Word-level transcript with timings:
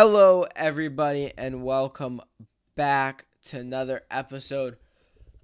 Hello, 0.00 0.46
everybody, 0.54 1.32
and 1.36 1.64
welcome 1.64 2.20
back 2.76 3.24
to 3.46 3.58
another 3.58 4.02
episode 4.12 4.76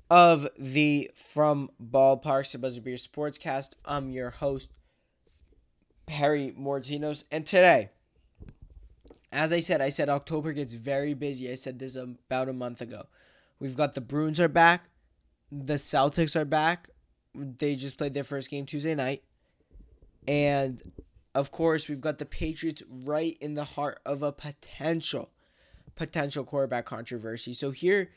of 0.09 0.47
the 0.57 1.11
From 1.17 1.71
Ballparks 1.83 2.53
to 2.53 2.61
Buzzer 2.61 2.81
Beer 2.81 2.95
Sportscast. 2.95 3.71
I'm 3.85 4.11
your 4.11 4.31
host, 4.31 4.69
Harry 6.07 6.55
Mortinos, 6.57 7.25
and 7.33 7.45
today, 7.45 7.91
as 9.33 9.53
I 9.53 9.59
said, 9.59 9.81
I 9.81 9.89
said 9.89 10.09
October 10.09 10.53
gets 10.53 10.75
very 10.75 11.15
busy. 11.15 11.51
I 11.51 11.55
said 11.55 11.81
this 11.81 11.97
about 11.97 12.49
a 12.49 12.53
month 12.53 12.81
ago. 12.81 13.07
We've 13.59 13.77
got 13.77 13.95
the 13.95 14.01
Bruins 14.01 14.39
are 14.39 14.47
back, 14.47 14.85
the 15.51 15.75
Celtics 15.75 16.37
are 16.37 16.45
back. 16.45 16.91
They 17.35 17.75
just 17.75 17.99
played 17.99 18.15
their 18.15 18.23
first 18.23 18.51
game 18.51 18.67
Tuesday 18.67 18.95
night, 18.95 19.25
and 20.29 20.81
of 21.35 21.51
course, 21.51 21.89
we've 21.89 22.01
got 22.01 22.19
the 22.19 22.27
Patriots 22.27 22.83
right 22.89 23.37
in 23.41 23.55
the 23.55 23.65
heart 23.65 24.01
of 24.07 24.23
a 24.23 24.33
potential 24.33 25.31
potential 25.97 26.45
quarterback 26.45 26.85
controversy. 26.85 27.53
So 27.53 27.71
here 27.71 28.11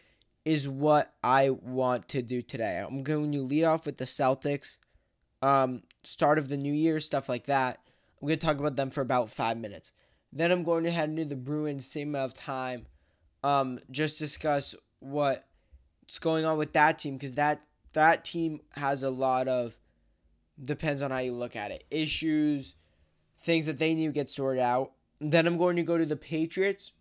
is 0.46 0.68
what 0.68 1.14
I 1.24 1.50
want 1.50 2.08
to 2.10 2.22
do 2.22 2.42
today. 2.42 2.84
I'm 2.86 3.04
going 3.04 3.32
to 3.32 3.42
lead 3.44 3.66
off 3.66 3.86
with 3.86 3.98
the 3.98 4.06
Celtics, 4.06 4.78
um, 5.42 5.84
start 6.04 6.38
of 6.40 6.50
the 6.50 6.58
new 6.58 6.74
year, 6.74 7.00
stuff 7.00 7.30
like 7.30 7.46
that. 7.46 7.80
I'm 8.22 8.28
going 8.28 8.40
to 8.40 8.46
talk 8.46 8.58
about 8.58 8.76
them 8.76 8.90
for 8.90 9.02
about 9.02 9.30
five 9.30 9.58
minutes. 9.58 9.92
Then 10.34 10.52
I'm 10.52 10.64
going 10.64 10.84
to 10.86 10.92
head 10.92 11.10
into 11.10 11.26
the 11.26 11.36
Bruins, 11.36 11.86
same 11.86 12.10
amount 12.10 12.32
of 12.32 12.38
time, 12.38 12.88
um, 13.44 13.80
just 13.92 14.18
discuss 14.18 14.76
what's 15.00 16.20
going 16.20 16.46
on 16.46 16.58
with 16.58 16.74
that 16.74 16.98
team 17.00 17.16
because 17.16 17.36
that 17.36 17.62
that 17.94 18.26
team 18.26 18.62
has 18.72 19.04
a 19.04 19.10
lot 19.10 19.48
of 19.48 19.78
depends 20.64 21.02
on 21.02 21.12
how 21.12 21.20
you 21.20 21.32
look 21.32 21.56
at 21.56 21.72
it 21.72 21.84
issues 21.92 22.76
things 23.40 23.66
that 23.66 23.78
they 23.78 23.94
need 23.94 24.08
to 24.08 24.12
get 24.12 24.30
sorted 24.30 24.62
out. 24.62 24.92
Then 25.20 25.48
I'm 25.48 25.58
going 25.58 25.76
to 25.78 25.84
go 25.84 25.98
to 25.98 26.06
the 26.06 26.16
Patriots 26.16 26.92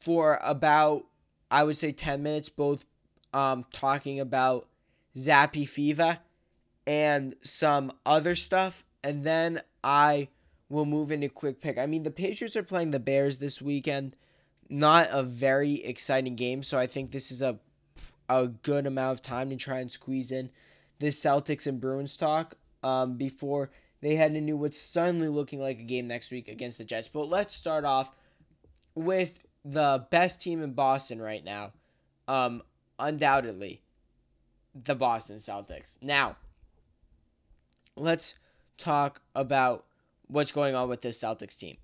for 0.00 0.40
about, 0.42 1.06
I 1.50 1.64
would 1.64 1.76
say, 1.76 1.90
10 1.90 2.22
minutes, 2.22 2.48
both 2.48 2.84
um, 3.32 3.64
talking 3.72 4.20
about 4.20 4.68
Zappe 5.16 5.68
Fever 5.68 6.18
and 6.86 7.34
some 7.42 7.92
other 8.04 8.34
stuff. 8.34 8.84
And 9.02 9.24
then 9.24 9.62
I 9.82 10.28
will 10.68 10.84
move 10.84 11.12
into 11.12 11.28
quick 11.28 11.60
pick. 11.60 11.78
I 11.78 11.86
mean, 11.86 12.02
the 12.02 12.10
Patriots 12.10 12.56
are 12.56 12.62
playing 12.62 12.90
the 12.90 13.00
Bears 13.00 13.38
this 13.38 13.60
weekend. 13.60 14.16
Not 14.68 15.08
a 15.10 15.22
very 15.22 15.84
exciting 15.84 16.34
game, 16.34 16.62
so 16.62 16.78
I 16.78 16.86
think 16.88 17.12
this 17.12 17.30
is 17.30 17.40
a 17.40 17.60
a 18.28 18.48
good 18.48 18.86
amount 18.86 19.12
of 19.12 19.22
time 19.22 19.50
to 19.50 19.56
try 19.56 19.78
and 19.78 19.90
squeeze 19.90 20.32
in 20.32 20.50
this 20.98 21.20
Celtics 21.20 21.66
and 21.66 21.80
Bruins 21.80 22.16
talk 22.16 22.56
um, 22.82 23.16
before 23.16 23.70
they 24.06 24.14
head 24.14 24.36
into 24.36 24.56
what's 24.56 24.80
suddenly 24.80 25.26
looking 25.26 25.60
like 25.60 25.80
a 25.80 25.82
game 25.82 26.06
next 26.06 26.30
week 26.30 26.46
against 26.46 26.78
the 26.78 26.84
Jets. 26.84 27.08
But 27.08 27.28
let's 27.28 27.56
start 27.56 27.84
off 27.84 28.12
with 28.94 29.32
the 29.64 30.06
best 30.12 30.40
team 30.40 30.62
in 30.62 30.74
Boston 30.74 31.20
right 31.20 31.44
now. 31.44 31.72
Um, 32.28 32.62
undoubtedly, 33.00 33.82
the 34.80 34.94
Boston 34.94 35.38
Celtics. 35.38 36.00
Now, 36.00 36.36
let's 37.96 38.36
talk 38.78 39.22
about 39.34 39.86
what's 40.28 40.52
going 40.52 40.76
on 40.76 40.88
with 40.88 41.02
this 41.02 41.18
Celtics 41.18 41.58
team. 41.58 41.76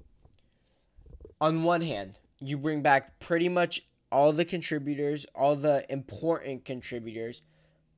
On 1.41 1.65
one 1.65 1.83
hand, 1.83 2.21
you 2.39 2.57
bring 2.57 2.83
back 2.83 3.19
pretty 3.19 3.49
much 3.49 3.83
all 4.13 4.31
the 4.31 4.45
contributors, 4.45 5.27
all 5.35 5.57
the 5.57 5.85
important 5.91 6.65
contributors 6.65 7.43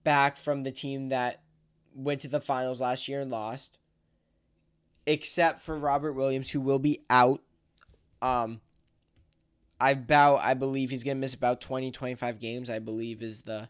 back 0.03 0.39
from 0.39 0.63
the 0.63 0.73
team 0.73 1.11
that 1.11 1.43
went 1.95 2.23
to 2.23 2.29
the 2.29 2.41
finals 2.41 2.81
last 2.81 3.07
year 3.07 3.21
and 3.21 3.31
lost 3.31 3.77
except 5.07 5.61
for 5.61 5.79
Robert 5.79 6.13
Williams, 6.13 6.51
who 6.51 6.61
will 6.61 6.79
be 6.79 7.05
out. 7.11 7.41
Um, 8.23 8.61
I 9.81 9.91
about 9.93 10.41
I 10.43 10.55
believe 10.55 10.91
he's 10.91 11.05
gonna 11.05 11.17
miss 11.17 11.35
about 11.35 11.61
20, 11.61 11.91
25 11.91 12.39
games. 12.41 12.71
I 12.71 12.79
believe 12.79 13.23
is 13.23 13.43
the 13.43 13.69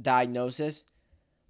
diagnosis. 0.00 0.84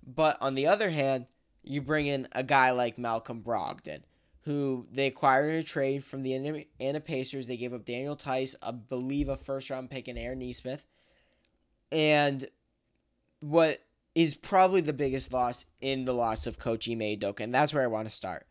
But 0.07 0.37
on 0.41 0.55
the 0.55 0.67
other 0.67 0.91
hand, 0.91 1.27
you 1.63 1.81
bring 1.81 2.07
in 2.07 2.29
a 2.33 2.43
guy 2.43 2.73
like 2.73 2.99
Malcolm 2.99 3.43
Brogdon, 3.43 4.03
who 4.43 4.87
they 4.93 5.07
acquired 5.07 5.55
in 5.55 5.61
a 5.61 5.63
trade 5.63 6.05
from 6.05 6.23
the 6.23 6.35
Indiana 6.35 7.01
Pacers. 7.01 7.47
They 7.47 7.57
gave 7.57 7.73
up 7.73 7.87
Daniel 7.87 8.17
Theis, 8.17 8.55
I 8.63 8.73
believe 8.73 9.29
a 9.29 9.37
first 9.37 9.71
round 9.71 9.91
pick, 9.91 10.09
and 10.09 10.19
Aaron 10.19 10.41
Nesmith. 10.41 10.87
And 11.91 12.47
what 13.41 13.83
is 14.15 14.35
probably 14.35 14.81
the 14.81 14.93
biggest 14.93 15.33
loss 15.33 15.65
in 15.81 16.05
the 16.05 16.15
loss 16.15 16.47
of 16.47 16.59
Coach 16.59 16.89
Ime 16.89 16.99
Udoka, 17.01 17.41
and 17.41 17.55
that's 17.55 17.73
where 17.73 17.83
I 17.83 17.89
want 17.89 18.09
to 18.09 18.15
start 18.15 18.47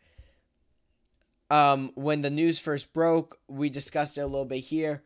um, 1.49 1.91
when 1.95 2.21
the 2.21 2.29
news 2.29 2.59
first 2.59 2.93
broke, 2.93 3.39
we 3.47 3.69
discussed 3.69 4.17
it 4.17 4.21
a 4.21 4.27
little 4.27 4.45
bit 4.45 4.59
here. 4.59 5.03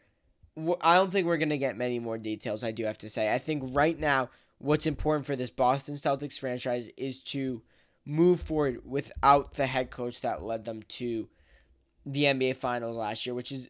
I 0.82 0.96
don't 0.96 1.12
think 1.12 1.28
we're 1.28 1.38
going 1.38 1.50
to 1.50 1.58
get 1.58 1.78
many 1.78 2.00
more 2.00 2.18
details, 2.18 2.64
I 2.64 2.72
do 2.72 2.86
have 2.86 2.98
to 3.00 3.10
say. 3.10 3.32
I 3.34 3.38
think 3.38 3.76
right 3.76 4.00
now, 4.00 4.30
what's 4.58 4.88
important 4.88 5.26
for 5.26 5.36
this 5.36 5.50
Boston 5.50 5.96
Celtics 5.96 6.40
franchise 6.40 6.90
is 6.98 7.22
to 7.24 7.62
move 8.06 8.42
forward 8.42 8.82
without 8.86 9.54
the 9.54 9.68
head 9.68 9.92
coach 9.92 10.22
that 10.22 10.42
led 10.42 10.66
them 10.66 10.82
to 10.88 11.30
the 12.06 12.24
NBA 12.24 12.56
Finals 12.56 12.98
last 12.98 13.26
year, 13.26 13.36
which 13.36 13.52
is 13.52 13.70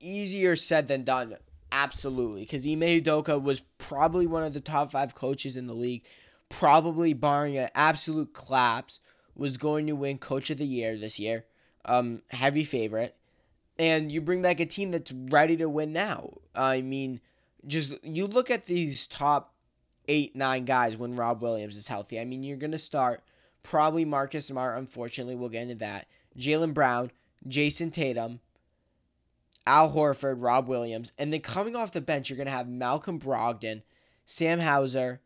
easier 0.00 0.56
said 0.56 0.88
than 0.88 1.02
done. 1.02 1.36
Absolutely. 1.70 2.42
Because 2.42 2.66
Ime 2.66 2.80
Udoka 2.80 3.42
was 3.42 3.60
probably 3.76 4.26
one 4.26 4.44
of 4.44 4.54
the 4.54 4.60
top 4.60 4.92
five 4.92 5.14
coaches 5.14 5.56
in 5.56 5.66
the 5.66 5.74
league, 5.74 6.04
probably 6.48 7.12
barring 7.12 7.58
an 7.58 7.68
absolute 7.74 8.32
collapse, 8.32 9.00
was 9.34 9.56
going 9.56 9.86
to 9.86 9.92
win 9.92 10.18
Coach 10.18 10.48
of 10.50 10.58
the 10.58 10.66
Year 10.66 10.96
this 10.96 11.18
year 11.18 11.44
um, 11.88 12.22
heavy 12.30 12.64
favorite, 12.64 13.16
and 13.78 14.12
you 14.12 14.20
bring 14.20 14.42
back 14.42 14.60
a 14.60 14.66
team 14.66 14.90
that's 14.90 15.10
ready 15.12 15.56
to 15.56 15.68
win 15.68 15.92
now. 15.92 16.34
I 16.54 16.82
mean, 16.82 17.20
just 17.66 17.92
you 18.04 18.26
look 18.26 18.50
at 18.50 18.66
these 18.66 19.06
top 19.06 19.54
eight, 20.06 20.36
nine 20.36 20.64
guys 20.64 20.96
when 20.96 21.16
Rob 21.16 21.42
Williams 21.42 21.76
is 21.76 21.88
healthy. 21.88 22.20
I 22.20 22.24
mean, 22.24 22.42
you're 22.42 22.56
gonna 22.56 22.78
start 22.78 23.22
probably 23.62 24.04
Marcus 24.04 24.46
Smart. 24.46 24.78
Unfortunately, 24.78 25.34
we'll 25.34 25.48
get 25.48 25.62
into 25.62 25.74
that. 25.76 26.06
Jaylen 26.36 26.74
Brown, 26.74 27.10
Jayson 27.46 27.90
Tatum, 27.90 28.40
Al 29.66 29.92
Horford, 29.92 30.36
Rob 30.38 30.68
Williams, 30.68 31.12
and 31.18 31.32
then 31.32 31.40
coming 31.40 31.74
off 31.74 31.92
the 31.92 32.00
bench, 32.00 32.28
you're 32.30 32.38
gonna 32.38 32.50
have 32.50 32.68
Malcolm 32.68 33.18
Brogdon, 33.18 33.82
Sam 34.26 34.60
Hauser, 34.60 35.20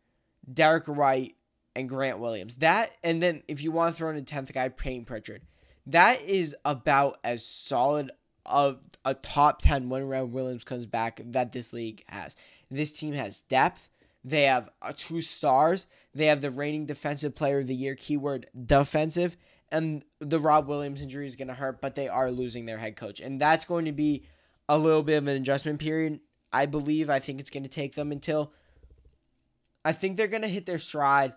Derrick 0.51 0.85
White, 0.85 1.35
and 1.75 1.89
Grant 1.89 2.19
Williams. 2.19 2.55
That 2.55 2.91
and 3.03 3.21
then 3.21 3.43
if 3.47 3.61
you 3.61 3.71
want 3.71 3.93
to 3.93 3.97
throw 3.97 4.09
in 4.09 4.15
a 4.15 4.21
tenth 4.21 4.53
guy, 4.53 4.69
Payne 4.69 5.05
Pritchard. 5.05 5.41
That 5.85 6.21
is 6.21 6.55
about 6.63 7.19
as 7.23 7.45
solid 7.45 8.11
of 8.45 8.79
a 9.05 9.13
top 9.13 9.61
10 9.61 9.89
when 9.89 10.07
Round 10.07 10.33
Williams 10.33 10.63
comes 10.63 10.85
back 10.85 11.21
that 11.25 11.51
this 11.51 11.73
league 11.73 12.03
has. 12.07 12.35
This 12.69 12.91
team 12.91 13.13
has 13.13 13.41
depth. 13.41 13.89
They 14.23 14.43
have 14.43 14.69
uh, 14.81 14.93
two 14.95 15.21
stars. 15.21 15.85
They 16.15 16.27
have 16.27 16.41
the 16.41 16.51
reigning 16.51 16.85
defensive 16.85 17.35
player 17.35 17.59
of 17.59 17.67
the 17.67 17.75
year, 17.75 17.95
keyword 17.95 18.47
defensive. 18.65 19.37
And 19.69 20.03
the 20.19 20.39
Rob 20.39 20.67
Williams 20.67 21.01
injury 21.01 21.25
is 21.25 21.35
going 21.35 21.47
to 21.47 21.53
hurt, 21.55 21.81
but 21.81 21.95
they 21.95 22.07
are 22.07 22.31
losing 22.31 22.65
their 22.65 22.77
head 22.77 22.95
coach. 22.95 23.19
And 23.19 23.41
that's 23.41 23.65
going 23.65 23.85
to 23.85 23.91
be 23.91 24.23
a 24.69 24.77
little 24.77 25.03
bit 25.03 25.17
of 25.17 25.27
an 25.27 25.35
adjustment 25.35 25.79
period. 25.79 26.19
I 26.51 26.67
believe, 26.67 27.09
I 27.09 27.19
think 27.19 27.39
it's 27.39 27.49
going 27.49 27.63
to 27.63 27.69
take 27.69 27.95
them 27.95 28.11
until 28.11 28.53
I 29.83 29.91
think 29.91 30.15
they're 30.15 30.27
going 30.27 30.43
to 30.43 30.47
hit 30.47 30.65
their 30.65 30.79
stride 30.79 31.33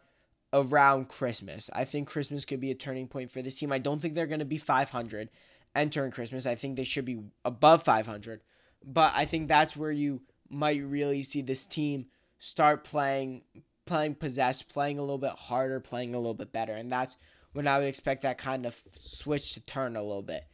around 0.57 1.09
Christmas. 1.09 1.69
I 1.75 1.85
think 1.85 2.09
Christmas 2.09 2.47
could 2.47 2.61
be 2.61 2.71
a 2.71 2.75
turning 2.75 3.09
point 3.09 3.31
for 3.31 3.43
this 3.43 3.59
team. 3.59 3.71
I 3.71 3.79
don't 3.79 4.01
think 4.01 4.15
they're 4.15 4.27
going 4.27 4.39
to 4.41 4.47
be 4.47 4.57
500 4.57 5.29
entering 5.75 6.11
Christmas. 6.11 6.47
I 6.47 6.55
think 6.55 6.77
they 6.77 6.85
should 6.85 7.05
be 7.05 7.21
above 7.45 7.83
500. 7.83 8.41
But 8.83 9.13
I 9.15 9.27
think 9.27 9.49
that's 9.49 9.77
where 9.77 9.93
you 9.93 10.23
might 10.49 10.83
really 10.83 11.23
see 11.23 11.43
this 11.43 11.67
team 11.67 12.07
start 12.39 12.85
playing 12.85 13.43
playing 13.85 14.15
possessed, 14.17 14.69
playing 14.69 14.99
a 14.99 15.03
little 15.03 15.19
bit 15.19 15.33
harder, 15.33 15.79
playing 15.79 16.13
a 16.13 16.19
little 16.19 16.35
bit 16.35 16.53
better. 16.53 16.73
And 16.73 16.91
that's 16.91 17.17
when 17.53 17.69
I 17.69 17.79
would 17.79 17.87
expect 17.87 18.23
that 18.23 18.39
kind 18.39 18.67
of 18.67 18.83
switch 18.99 19.53
to 19.53 19.61
turn 19.61 19.95
a 19.95 20.03
little 20.03 20.23
bit. 20.23 20.45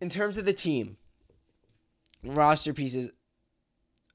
In 0.00 0.08
terms 0.08 0.36
of 0.36 0.44
the 0.44 0.52
team, 0.52 0.98
roster 2.22 2.74
pieces, 2.74 3.10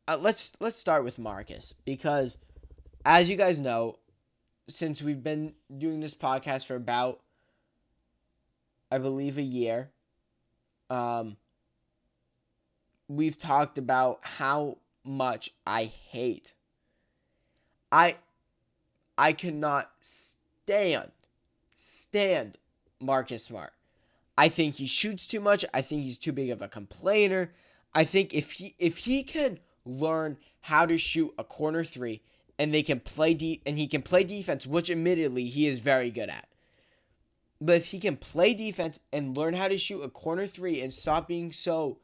uh, 0.07 0.17
let's 0.19 0.53
let's 0.59 0.77
start 0.77 1.03
with 1.03 1.17
Marcus 1.17 1.73
because 1.83 2.37
as 3.05 3.29
you 3.29 3.35
guys 3.35 3.59
know, 3.59 3.98
since 4.69 5.01
we've 5.01 5.23
been 5.23 5.53
doing 5.75 5.99
this 5.99 6.13
podcast 6.13 6.65
for 6.65 6.75
about 6.75 7.19
I 8.91 8.97
believe 8.97 9.37
a 9.37 9.43
year. 9.43 9.91
Um 10.89 11.37
we've 13.07 13.37
talked 13.37 13.77
about 13.77 14.19
how 14.21 14.77
much 15.03 15.51
I 15.65 15.85
hate 15.85 16.53
I 17.91 18.17
I 19.17 19.33
cannot 19.33 19.91
stand 19.99 21.11
stand 21.75 22.57
Marcus 22.99 23.45
Smart. 23.45 23.73
I 24.37 24.47
think 24.49 24.75
he 24.75 24.85
shoots 24.85 25.27
too 25.27 25.39
much. 25.39 25.65
I 25.73 25.81
think 25.81 26.03
he's 26.03 26.17
too 26.17 26.31
big 26.31 26.49
of 26.49 26.61
a 26.61 26.67
complainer. 26.67 27.51
I 27.93 28.03
think 28.03 28.33
if 28.33 28.53
he 28.53 28.75
if 28.77 28.97
he 28.97 29.23
can 29.23 29.59
learn 29.85 30.37
how 30.61 30.85
to 30.85 30.97
shoot 30.97 31.33
a 31.37 31.43
corner 31.43 31.83
3 31.83 32.21
and 32.59 32.73
they 32.73 32.83
can 32.83 32.99
play 32.99 33.33
deep 33.33 33.61
and 33.65 33.77
he 33.77 33.87
can 33.87 34.01
play 34.01 34.25
defense, 34.25 34.67
which 34.67 34.91
admittedly 34.91 35.45
he 35.45 35.65
is 35.65 35.79
very 35.79 36.11
good 36.11 36.29
at. 36.29 36.47
But 37.61 37.77
if 37.77 37.85
he 37.87 37.99
can 37.99 38.17
play 38.17 38.53
defense 38.53 38.99
and 39.11 39.35
learn 39.35 39.53
how 39.53 39.69
to 39.69 39.77
shoot 39.77 40.03
a 40.03 40.09
corner 40.09 40.45
three 40.45 40.81
and 40.81 40.93
stop 40.93 41.27
being 41.27 41.51
so 41.51 41.97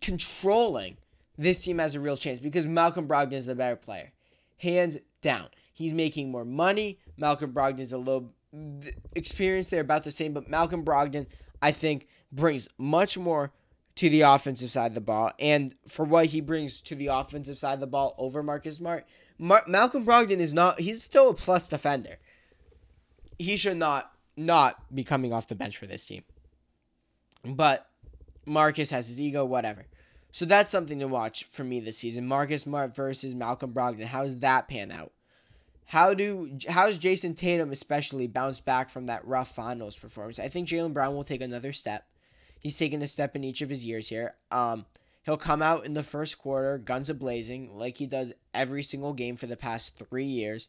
controlling, 0.00 0.98
this 1.36 1.62
team 1.62 1.78
has 1.78 1.94
a 1.94 2.00
real 2.00 2.16
chance 2.16 2.38
because 2.38 2.66
Malcolm 2.66 3.08
Brogdon 3.08 3.32
is 3.32 3.46
the 3.46 3.54
better 3.54 3.76
player. 3.76 4.12
Hands 4.58 4.98
down. 5.22 5.48
He's 5.72 5.94
making 5.94 6.30
more 6.30 6.44
money. 6.44 6.98
Malcolm 7.16 7.52
Brogdon 7.52 7.80
is 7.80 7.92
a 7.92 7.98
little 7.98 8.32
experience. 9.14 9.70
They're 9.70 9.80
about 9.80 10.04
the 10.04 10.10
same, 10.10 10.34
but 10.34 10.48
Malcolm 10.48 10.84
Brogdon, 10.84 11.26
I 11.62 11.72
think, 11.72 12.06
brings 12.30 12.68
much 12.76 13.16
more 13.16 13.52
to 14.00 14.08
the 14.08 14.22
offensive 14.22 14.70
side 14.70 14.86
of 14.86 14.94
the 14.94 15.00
ball. 15.02 15.30
And 15.38 15.74
for 15.86 16.06
what 16.06 16.26
he 16.26 16.40
brings 16.40 16.80
to 16.80 16.94
the 16.94 17.08
offensive 17.08 17.58
side 17.58 17.74
of 17.74 17.80
the 17.80 17.86
ball 17.86 18.14
over 18.16 18.42
Marcus 18.42 18.76
Smart, 18.76 19.04
Mar- 19.38 19.64
Malcolm 19.66 20.06
Brogdon 20.06 20.38
is 20.38 20.54
not, 20.54 20.80
he's 20.80 21.02
still 21.02 21.28
a 21.28 21.34
plus 21.34 21.68
defender. 21.68 22.16
He 23.38 23.58
should 23.58 23.76
not 23.76 24.10
not 24.38 24.94
be 24.94 25.04
coming 25.04 25.34
off 25.34 25.48
the 25.48 25.54
bench 25.54 25.76
for 25.76 25.86
this 25.86 26.06
team. 26.06 26.22
But 27.44 27.90
Marcus 28.46 28.88
has 28.88 29.08
his 29.08 29.20
ego, 29.20 29.44
whatever. 29.44 29.84
So 30.32 30.46
that's 30.46 30.70
something 30.70 30.98
to 31.00 31.06
watch 31.06 31.44
for 31.44 31.62
me 31.62 31.78
this 31.78 31.98
season. 31.98 32.26
Marcus 32.26 32.62
Smart 32.62 32.96
versus 32.96 33.34
Malcolm 33.34 33.74
Brogdon. 33.74 34.06
How 34.06 34.22
does 34.22 34.38
that 34.38 34.66
pan 34.66 34.90
out? 34.90 35.12
How 35.84 36.14
do 36.14 36.56
how's 36.70 36.96
Jayson 36.96 37.34
Tatum 37.34 37.70
especially 37.70 38.26
bounce 38.28 38.60
back 38.60 38.88
from 38.88 39.06
that 39.06 39.26
rough 39.26 39.54
finals 39.54 39.98
performance? 39.98 40.38
I 40.38 40.48
think 40.48 40.68
Jaylen 40.68 40.94
Brown 40.94 41.14
will 41.14 41.24
take 41.24 41.42
another 41.42 41.74
step. 41.74 42.06
He's 42.60 42.76
taken 42.76 43.02
a 43.02 43.06
step 43.06 43.34
in 43.34 43.42
each 43.42 43.62
of 43.62 43.70
his 43.70 43.84
years 43.84 44.10
here. 44.10 44.34
Um, 44.50 44.84
he'll 45.24 45.38
come 45.38 45.62
out 45.62 45.86
in 45.86 45.94
the 45.94 46.02
first 46.02 46.38
quarter, 46.38 46.78
guns 46.78 47.08
a 47.08 47.14
blazing, 47.14 47.76
like 47.76 47.96
he 47.96 48.06
does 48.06 48.34
every 48.52 48.82
single 48.82 49.14
game 49.14 49.36
for 49.36 49.46
the 49.46 49.56
past 49.56 49.96
three 49.96 50.26
years, 50.26 50.68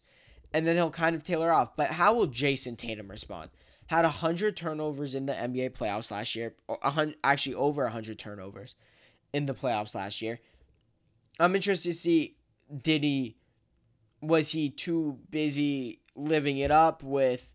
and 0.54 0.66
then 0.66 0.78
he'll 0.78 0.90
kind 0.90 1.16
of 1.16 1.24
tailor 1.24 1.52
off. 1.52 1.76
But 1.76 1.92
how 1.92 2.16
will 2.16 2.28
Jayson 2.28 2.78
Tatum 2.78 3.10
respond? 3.10 3.50
Had 3.88 4.06
hundred 4.06 4.56
turnovers 4.56 5.14
in 5.16 5.26
the 5.26 5.34
NBA 5.34 5.72
playoffs 5.72 6.12
last 6.12 6.34
year, 6.34 6.56
or 6.70 6.80
actually 7.24 7.56
over 7.56 7.90
hundred 7.90 8.18
turnovers 8.18 8.76
in 9.34 9.46
the 9.46 9.54
playoffs 9.54 9.94
last 9.94 10.22
year. 10.22 10.40
I'm 11.40 11.56
interested 11.56 11.90
to 11.90 11.98
see 11.98 12.38
did 12.72 13.04
he 13.04 13.36
was 14.22 14.52
he 14.52 14.70
too 14.70 15.20
busy 15.30 16.00
living 16.16 16.58
it 16.58 16.72
up 16.72 17.04
with 17.04 17.54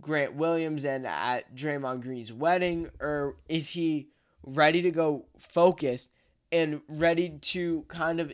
Grant 0.00 0.34
Williams 0.34 0.84
and 0.84 1.06
at 1.06 1.54
Draymond 1.54 2.02
Green's 2.02 2.32
wedding, 2.32 2.90
or 3.00 3.36
is 3.48 3.70
he 3.70 4.08
ready 4.42 4.82
to 4.82 4.90
go 4.90 5.26
focused 5.38 6.10
and 6.50 6.80
ready 6.88 7.30
to 7.30 7.84
kind 7.88 8.20
of 8.20 8.32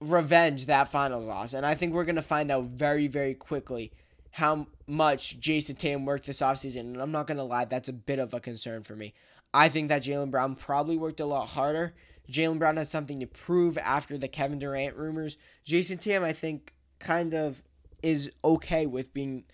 revenge 0.00 0.66
that 0.66 0.90
finals 0.90 1.26
loss? 1.26 1.52
And 1.52 1.66
I 1.66 1.74
think 1.74 1.92
we're 1.92 2.04
going 2.04 2.16
to 2.16 2.22
find 2.22 2.50
out 2.50 2.64
very, 2.64 3.06
very 3.06 3.34
quickly 3.34 3.92
how 4.32 4.66
much 4.86 5.38
Jayson 5.38 5.76
Tatum 5.76 6.04
worked 6.04 6.26
this 6.26 6.40
offseason. 6.40 6.80
And 6.80 7.00
I'm 7.00 7.12
not 7.12 7.26
going 7.26 7.38
to 7.38 7.44
lie, 7.44 7.64
that's 7.64 7.88
a 7.88 7.92
bit 7.92 8.18
of 8.18 8.34
a 8.34 8.40
concern 8.40 8.82
for 8.82 8.96
me. 8.96 9.14
I 9.52 9.68
think 9.68 9.88
that 9.88 10.02
Jaylen 10.02 10.30
Brown 10.30 10.56
probably 10.56 10.96
worked 10.96 11.20
a 11.20 11.26
lot 11.26 11.50
harder. 11.50 11.94
Jaylen 12.30 12.58
Brown 12.58 12.76
has 12.76 12.90
something 12.90 13.20
to 13.20 13.26
prove 13.26 13.78
after 13.78 14.18
the 14.18 14.28
Kevin 14.28 14.58
Durant 14.58 14.96
rumors. 14.96 15.36
Jason 15.64 15.98
Tatum, 15.98 16.24
I 16.24 16.32
think, 16.32 16.74
kind 16.98 17.34
of 17.34 17.62
is 18.02 18.30
okay 18.44 18.86
with 18.86 19.14
being 19.14 19.44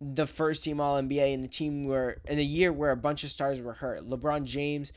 the 0.00 0.26
first 0.26 0.64
team 0.64 0.80
All 0.80 1.00
NBA 1.00 1.32
in 1.32 1.42
the 1.42 1.48
team 1.48 1.84
where 1.84 2.18
in 2.26 2.38
a 2.38 2.42
year 2.42 2.72
where 2.72 2.90
a 2.90 2.96
bunch 2.96 3.24
of 3.24 3.30
stars 3.30 3.60
were 3.60 3.74
hurt. 3.74 4.08
LeBron 4.08 4.44
James, 4.44 4.92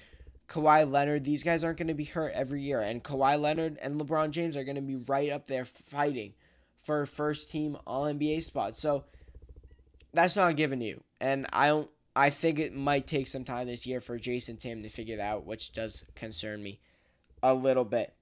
Kawhi 0.47 0.89
Leonard, 0.89 1.23
these 1.23 1.43
guys 1.43 1.63
aren't 1.63 1.77
going 1.77 1.87
to 1.87 1.93
be 1.93 2.05
hurt 2.05 2.33
every 2.33 2.61
year, 2.61 2.81
and 2.81 3.03
Kawhi 3.03 3.39
Leonard 3.39 3.77
and 3.81 3.99
LeBron 3.99 4.31
James 4.31 4.55
are 4.55 4.63
going 4.63 4.75
to 4.75 4.81
be 4.81 4.95
right 4.95 5.29
up 5.29 5.47
there 5.47 5.65
fighting 5.65 6.33
for 6.83 7.05
first 7.05 7.51
team 7.51 7.77
All 7.87 8.05
NBA 8.05 8.43
spot. 8.43 8.77
So 8.77 9.05
that's 10.13 10.35
not 10.35 10.55
given 10.55 10.79
to 10.79 10.85
you, 10.85 11.03
and 11.19 11.47
I 11.51 11.67
don't. 11.67 11.89
I 12.13 12.29
think 12.29 12.59
it 12.59 12.75
might 12.75 13.07
take 13.07 13.27
some 13.27 13.45
time 13.45 13.67
this 13.67 13.87
year 13.87 14.01
for 14.01 14.19
Jayson 14.19 14.57
Tatum 14.57 14.83
to 14.83 14.89
figure 14.89 15.15
that 15.15 15.31
out, 15.31 15.45
which 15.45 15.71
does 15.71 16.03
concern 16.13 16.61
me 16.61 16.81
a 17.41 17.53
little 17.53 17.85
bit. 17.85 18.13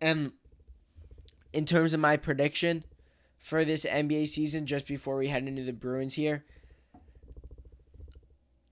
And 0.00 0.32
in 1.52 1.66
terms 1.66 1.92
of 1.92 2.00
my 2.00 2.16
prediction, 2.16 2.84
for 3.44 3.62
this 3.62 3.84
NBA 3.84 4.26
season 4.28 4.64
just 4.64 4.86
before 4.86 5.16
we 5.16 5.28
head 5.28 5.46
into 5.46 5.62
the 5.64 5.72
Bruins 5.74 6.14
here. 6.14 6.46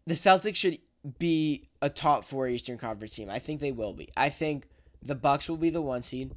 The 0.06 0.14
Celtics 0.14 0.56
should 0.56 0.78
be 1.18 1.68
a 1.82 1.90
top 1.90 2.24
4 2.24 2.48
Eastern 2.48 2.78
Conference 2.78 3.16
team. 3.16 3.28
I 3.28 3.38
think 3.38 3.60
they 3.60 3.70
will 3.70 3.92
be. 3.92 4.08
I 4.16 4.30
think 4.30 4.66
the 5.02 5.14
Bucks 5.14 5.46
will 5.46 5.58
be 5.58 5.68
the 5.68 5.82
1 5.82 6.02
seed. 6.04 6.32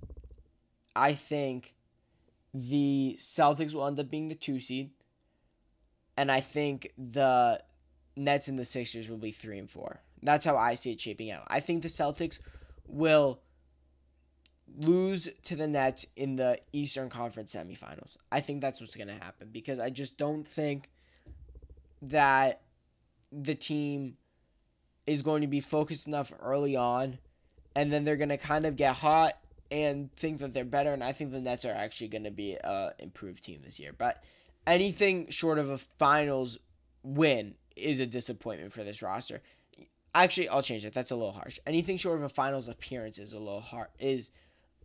I 0.94 1.14
think 1.14 1.76
the 2.54 3.16
Celtics 3.22 3.74
will 3.74 3.88
end 3.88 4.02
up 4.02 4.12
being 4.12 4.28
the 4.28 4.36
2 4.36 4.60
seed. 4.60 4.90
And 6.18 6.30
I 6.30 6.42
think 6.42 6.92
the 6.98 7.62
Nets 8.18 8.50
and 8.50 8.60
the 8.60 8.66
Sixers 8.66 9.10
will 9.10 9.18
be 9.18 9.32
3 9.32 9.60
and 9.60 9.72
4. 9.72 10.02
That's 10.22 10.44
how 10.44 10.58
I 10.58 10.74
see 10.74 10.92
it 10.92 11.00
shaping 11.00 11.32
out. 11.32 11.44
I 11.48 11.62
think 11.62 11.84
the 11.84 11.88
Celtics 11.88 12.40
will 12.86 13.40
lose 14.78 15.30
to 15.44 15.56
the 15.56 15.68
Nets 15.68 16.06
in 16.16 16.36
the 16.36 16.60
Eastern 16.74 17.10
Conference 17.10 17.54
semifinals. 17.54 18.18
I 18.32 18.42
think 18.42 18.62
that's 18.62 18.82
what's 18.82 18.96
going 18.96 19.08
to 19.08 19.14
happen 19.14 19.50
because 19.52 19.80
I 19.80 19.90
just 19.90 20.18
don't 20.18 20.48
think 20.48 20.90
that 22.02 22.62
the 23.32 23.56
team 23.56 24.18
is 25.08 25.22
going 25.22 25.42
to 25.42 25.48
be 25.48 25.60
focused 25.60 26.08
enough 26.08 26.34
early 26.42 26.76
on 26.76 27.20
and 27.76 27.92
then 27.92 28.04
they're 28.04 28.16
going 28.16 28.30
to 28.30 28.38
kind 28.38 28.66
of 28.66 28.76
get 28.76 28.96
hot 28.96 29.38
and 29.72 30.12
think 30.16 30.40
that 30.40 30.54
they're 30.54 30.66
better 30.66 30.94
and 30.94 31.04
I 31.04 31.12
think 31.12 31.32
the 31.32 31.42
Nets 31.42 31.66
are 31.66 31.74
actually 31.74 32.08
going 32.08 32.24
to 32.24 32.32
be 32.32 32.54
a 32.54 32.92
improved 33.00 33.44
team 33.44 33.62
this 33.64 33.80
year. 33.80 33.92
But 33.96 34.24
anything 34.66 35.30
short 35.30 35.60
of 35.60 35.70
a 35.70 35.78
finals 35.78 36.58
win 37.04 37.56
is 37.76 38.00
a 38.00 38.06
disappointment 38.06 38.74
for 38.74 38.84
this 38.84 39.02
roster. 39.02 39.42
Actually, 40.14 40.48
I'll 40.48 40.62
change 40.62 40.84
that. 40.84 40.94
That's 40.94 41.12
a 41.12 41.16
little 41.16 41.34
harsh. 41.34 41.60
Anything 41.68 41.98
short 41.98 42.18
of 42.18 42.24
a 42.24 42.30
finals 42.30 42.68
appearance 42.68 43.20
is 43.20 43.34
a 43.34 43.40
little 43.40 43.62
hard 43.62 43.90
is 44.00 44.32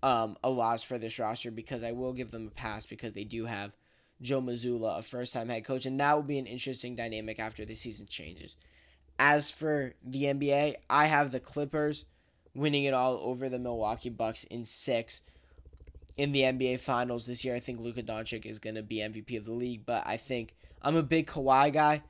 um, 0.02 0.36
a 0.42 0.50
loss 0.50 0.82
for 0.82 0.98
this 0.98 1.18
roster 1.18 1.50
because 1.50 1.82
I 1.82 1.92
will 1.92 2.12
give 2.12 2.30
them 2.30 2.46
a 2.46 2.50
pass 2.50 2.86
because 2.86 3.12
they 3.12 3.24
do 3.24 3.46
have 3.46 3.72
Joe 4.20 4.40
Mazzulla, 4.40 4.98
a 4.98 5.02
first 5.02 5.32
time 5.32 5.48
head 5.48 5.64
coach, 5.64 5.86
and 5.86 5.98
that 6.00 6.14
will 6.14 6.22
be 6.22 6.38
an 6.38 6.46
interesting 6.46 6.94
dynamic 6.94 7.38
after 7.38 7.64
the 7.64 7.74
season 7.74 8.06
changes. 8.06 8.56
As 9.18 9.50
for 9.50 9.94
the 10.04 10.24
NBA, 10.24 10.76
I 10.88 11.06
have 11.06 11.30
the 11.30 11.40
Clippers 11.40 12.04
winning 12.54 12.84
it 12.84 12.94
all 12.94 13.18
over 13.22 13.48
the 13.48 13.58
Milwaukee 13.58 14.10
Bucks 14.10 14.44
in 14.44 14.64
six 14.64 15.20
in 16.16 16.32
the 16.32 16.42
NBA 16.42 16.80
Finals 16.80 17.26
this 17.26 17.44
year. 17.44 17.54
I 17.54 17.60
think 17.60 17.80
Luka 17.80 18.02
Doncic 18.02 18.44
is 18.44 18.58
going 18.58 18.76
to 18.76 18.82
be 18.82 18.96
MVP 18.96 19.36
of 19.38 19.44
the 19.44 19.52
league, 19.52 19.86
but 19.86 20.02
I 20.06 20.16
think 20.16 20.54
I'm 20.82 20.96
a 20.96 21.02
big 21.02 21.26
Kawhi 21.26 21.72
guy. 21.72 22.02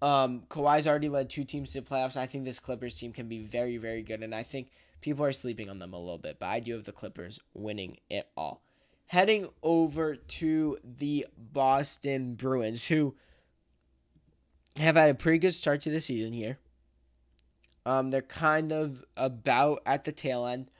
Um, 0.00 0.42
Kawhi's 0.48 0.86
already 0.86 1.08
led 1.08 1.28
two 1.28 1.44
teams 1.44 1.72
to 1.72 1.80
the 1.80 1.86
playoffs. 1.86 2.16
I 2.16 2.26
think 2.26 2.44
this 2.44 2.58
Clippers 2.58 2.94
team 2.94 3.12
can 3.12 3.28
be 3.28 3.40
very, 3.40 3.76
very 3.76 4.02
good, 4.02 4.22
and 4.22 4.34
I 4.34 4.42
think 4.42 4.70
people 5.00 5.24
are 5.24 5.32
sleeping 5.32 5.70
on 5.70 5.78
them 5.78 5.92
a 5.92 5.98
little 5.98 6.18
bit, 6.18 6.38
but 6.38 6.46
I 6.46 6.60
do 6.60 6.74
have 6.74 6.84
the 6.84 6.92
Clippers 6.92 7.40
winning 7.54 7.98
it 8.10 8.28
all. 8.36 8.62
Heading 9.06 9.48
over 9.62 10.16
to 10.16 10.78
the 10.84 11.26
Boston 11.36 12.34
Bruins, 12.34 12.86
who 12.86 13.14
have 14.76 14.96
had 14.96 15.10
a 15.10 15.14
pretty 15.14 15.38
good 15.38 15.54
start 15.54 15.80
to 15.82 15.90
the 15.90 16.00
season 16.00 16.32
here. 16.32 16.58
Um, 17.86 18.10
they're 18.10 18.20
kind 18.20 18.72
of 18.72 19.02
about 19.16 19.80
at 19.86 20.04
the 20.04 20.12
tail 20.12 20.46
end 20.46 20.70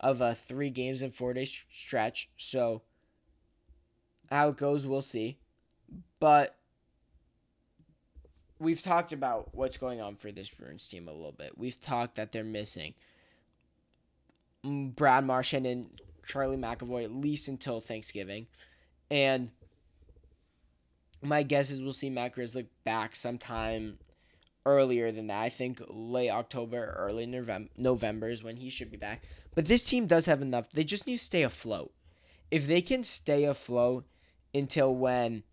of 0.00 0.20
a 0.20 0.34
three 0.34 0.70
games 0.70 1.02
and 1.02 1.14
four 1.14 1.34
day 1.34 1.44
stretch. 1.44 2.30
So 2.36 2.82
how 4.30 4.48
it 4.48 4.56
goes, 4.56 4.86
we'll 4.86 5.02
see. 5.02 5.38
But 6.18 6.56
we've 8.58 8.82
talked 8.82 9.12
about 9.12 9.54
what's 9.54 9.76
going 9.76 10.00
on 10.00 10.16
for 10.16 10.32
this 10.32 10.50
Bruins 10.50 10.88
team 10.88 11.08
a 11.08 11.12
little 11.12 11.32
bit. 11.32 11.58
We've 11.58 11.80
talked 11.80 12.14
that 12.16 12.32
they're 12.32 12.44
missing 12.44 12.94
Brad 14.94 15.24
Marchand 15.24 15.66
and 15.66 16.00
Charlie 16.26 16.56
McAvoy 16.56 17.04
at 17.04 17.12
least 17.12 17.48
until 17.48 17.80
Thanksgiving. 17.80 18.46
And 19.10 19.50
my 21.22 21.42
guess 21.42 21.70
is 21.70 21.82
we'll 21.82 21.92
see 21.92 22.10
Matt 22.10 22.34
Grzelcyk 22.34 22.66
back 22.84 23.16
sometime 23.16 23.98
earlier 24.64 25.12
than 25.12 25.28
that. 25.28 25.42
I 25.42 25.48
think 25.48 25.80
late 25.88 26.30
October, 26.30 26.94
early 26.98 27.26
November, 27.26 27.70
November 27.76 28.28
is 28.28 28.42
when 28.42 28.56
he 28.56 28.68
should 28.70 28.90
be 28.90 28.96
back. 28.96 29.22
But 29.54 29.66
this 29.66 29.88
team 29.88 30.06
does 30.06 30.26
have 30.26 30.42
enough. 30.42 30.70
They 30.70 30.84
just 30.84 31.06
need 31.06 31.18
to 31.18 31.24
stay 31.24 31.42
afloat. 31.42 31.92
If 32.50 32.66
they 32.66 32.82
can 32.82 33.04
stay 33.04 33.44
afloat 33.44 34.06
until 34.54 34.94
when 34.94 35.44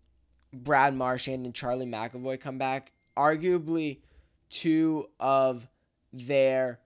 Brad 0.52 0.94
Marchand 0.94 1.46
and 1.46 1.54
Charlie 1.54 1.86
McAvoy 1.86 2.40
come 2.40 2.58
back, 2.58 2.92
arguably 3.16 3.98
two 4.50 5.08
of 5.18 5.68
their 6.12 6.80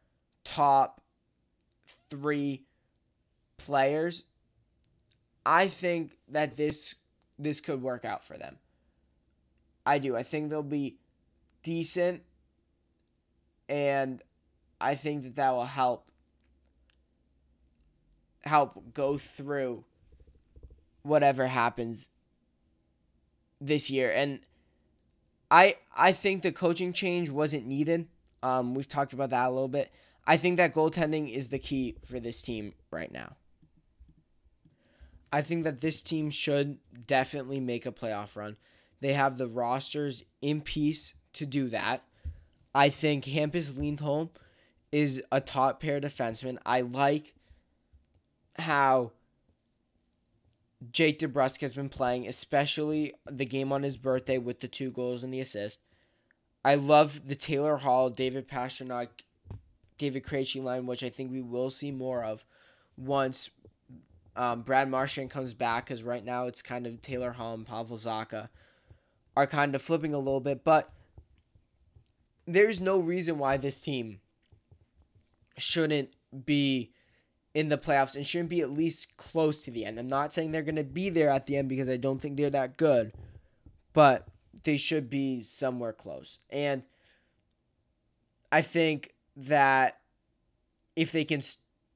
top 0.44 1.02
three 2.10 2.64
players, 3.56 4.24
I 5.44 5.68
think 5.68 6.18
that 6.28 6.56
this 6.56 6.94
this 7.38 7.60
could 7.60 7.82
work 7.82 8.04
out 8.04 8.24
for 8.24 8.36
them. 8.36 8.58
I 9.86 9.98
do. 9.98 10.16
I 10.16 10.22
think 10.22 10.50
they'll 10.50 10.62
be 10.62 10.96
decent 11.62 12.22
and 13.68 14.22
I 14.80 14.94
think 14.94 15.22
that 15.22 15.36
that 15.36 15.50
will 15.50 15.64
help 15.64 16.10
help 18.44 18.94
go 18.94 19.18
through 19.18 19.84
whatever 21.02 21.46
happens 21.46 22.08
this 23.60 23.90
year 23.90 24.10
and 24.10 24.40
I 25.50 25.76
I 25.96 26.12
think 26.12 26.42
the 26.42 26.52
coaching 26.52 26.92
change 26.92 27.30
wasn't 27.30 27.66
needed. 27.66 28.08
Um, 28.42 28.74
we've 28.74 28.88
talked 28.88 29.12
about 29.12 29.30
that 29.30 29.46
a 29.46 29.50
little 29.50 29.68
bit. 29.68 29.90
I 30.28 30.36
think 30.36 30.58
that 30.58 30.74
goaltending 30.74 31.32
is 31.32 31.48
the 31.48 31.58
key 31.58 31.96
for 32.04 32.20
this 32.20 32.42
team 32.42 32.74
right 32.90 33.10
now. 33.10 33.36
I 35.32 35.40
think 35.40 35.64
that 35.64 35.80
this 35.80 36.02
team 36.02 36.28
should 36.28 36.78
definitely 37.06 37.60
make 37.60 37.86
a 37.86 37.92
playoff 37.92 38.36
run. 38.36 38.58
They 39.00 39.14
have 39.14 39.38
the 39.38 39.46
rosters 39.46 40.24
in 40.42 40.60
piece 40.60 41.14
to 41.32 41.46
do 41.46 41.68
that. 41.68 42.02
I 42.74 42.90
think 42.90 43.24
Hampus 43.24 43.78
Lindholm 43.78 44.28
is 44.92 45.22
a 45.32 45.40
top 45.40 45.80
pair 45.80 45.98
defenseman. 45.98 46.58
I 46.66 46.82
like 46.82 47.32
how 48.58 49.12
Jake 50.92 51.20
DeBrusk 51.20 51.62
has 51.62 51.72
been 51.72 51.88
playing, 51.88 52.28
especially 52.28 53.14
the 53.24 53.46
game 53.46 53.72
on 53.72 53.82
his 53.82 53.96
birthday 53.96 54.36
with 54.36 54.60
the 54.60 54.68
two 54.68 54.90
goals 54.90 55.24
and 55.24 55.32
the 55.32 55.40
assist. 55.40 55.80
I 56.62 56.74
love 56.74 57.28
the 57.28 57.34
Taylor 57.34 57.78
Hall, 57.78 58.10
David 58.10 58.46
Pastrnak, 58.46 59.08
David 59.98 60.24
Krejci 60.24 60.62
line, 60.62 60.86
which 60.86 61.02
I 61.02 61.10
think 61.10 61.30
we 61.30 61.42
will 61.42 61.70
see 61.70 61.90
more 61.90 62.24
of 62.24 62.44
once 62.96 63.50
um, 64.36 64.62
Brad 64.62 64.88
Marchand 64.88 65.30
comes 65.30 65.52
back, 65.52 65.86
because 65.86 66.02
right 66.02 66.24
now 66.24 66.46
it's 66.46 66.62
kind 66.62 66.86
of 66.86 67.00
Taylor 67.00 67.32
Hall 67.32 67.54
and 67.54 67.66
Pavel 67.66 67.98
Zacha 67.98 68.48
are 69.36 69.46
kind 69.46 69.74
of 69.74 69.82
flipping 69.82 70.14
a 70.14 70.18
little 70.18 70.40
bit, 70.40 70.64
but 70.64 70.92
there's 72.46 72.80
no 72.80 72.98
reason 72.98 73.38
why 73.38 73.56
this 73.56 73.80
team 73.80 74.20
shouldn't 75.58 76.14
be 76.44 76.92
in 77.54 77.68
the 77.68 77.78
playoffs 77.78 78.14
and 78.14 78.26
shouldn't 78.26 78.50
be 78.50 78.60
at 78.60 78.70
least 78.70 79.16
close 79.16 79.64
to 79.64 79.70
the 79.70 79.84
end. 79.84 79.98
I'm 79.98 80.08
not 80.08 80.32
saying 80.32 80.52
they're 80.52 80.62
going 80.62 80.76
to 80.76 80.84
be 80.84 81.10
there 81.10 81.28
at 81.28 81.46
the 81.46 81.56
end 81.56 81.68
because 81.68 81.88
I 81.88 81.96
don't 81.96 82.20
think 82.20 82.36
they're 82.36 82.50
that 82.50 82.76
good, 82.76 83.12
but 83.92 84.28
they 84.64 84.76
should 84.76 85.10
be 85.10 85.42
somewhere 85.42 85.92
close. 85.92 86.38
And 86.50 86.84
I 88.52 88.62
think 88.62 89.14
that 89.38 90.00
if 90.96 91.12
they 91.12 91.24
can 91.24 91.40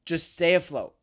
just 0.07 0.33
stay 0.33 0.55
afloat, 0.55 0.95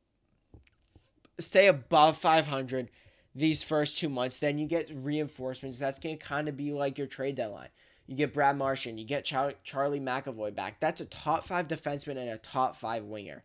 stay 1.38 1.68
above 1.68 2.18
500 2.18 2.90
these 3.36 3.62
first 3.62 3.98
two 3.98 4.10
months, 4.10 4.40
then 4.40 4.58
you 4.58 4.66
get 4.66 4.90
reinforcements. 4.94 5.80
That's 5.80 6.00
going 6.00 6.18
to 6.18 6.24
kind 6.24 6.48
of 6.48 6.58
be 6.58 6.72
like 6.72 6.98
your 6.98 7.08
trade 7.08 7.36
deadline. 7.36 7.70
You 8.08 8.16
get 8.16 8.34
Brad 8.34 8.58
Marchand, 8.58 9.00
you 9.00 9.06
get 9.06 9.24
Char- 9.24 9.54
Charlie 9.64 10.00
McAvoy 10.00 10.56
back. 10.56 10.80
That's 10.80 11.02
a 11.02 11.06
top 11.06 11.44
five 11.44 11.68
defenseman 11.68 12.18
and 12.18 12.30
a 12.30 12.38
top 12.38 12.76
five 12.76 13.04
winger. 13.04 13.44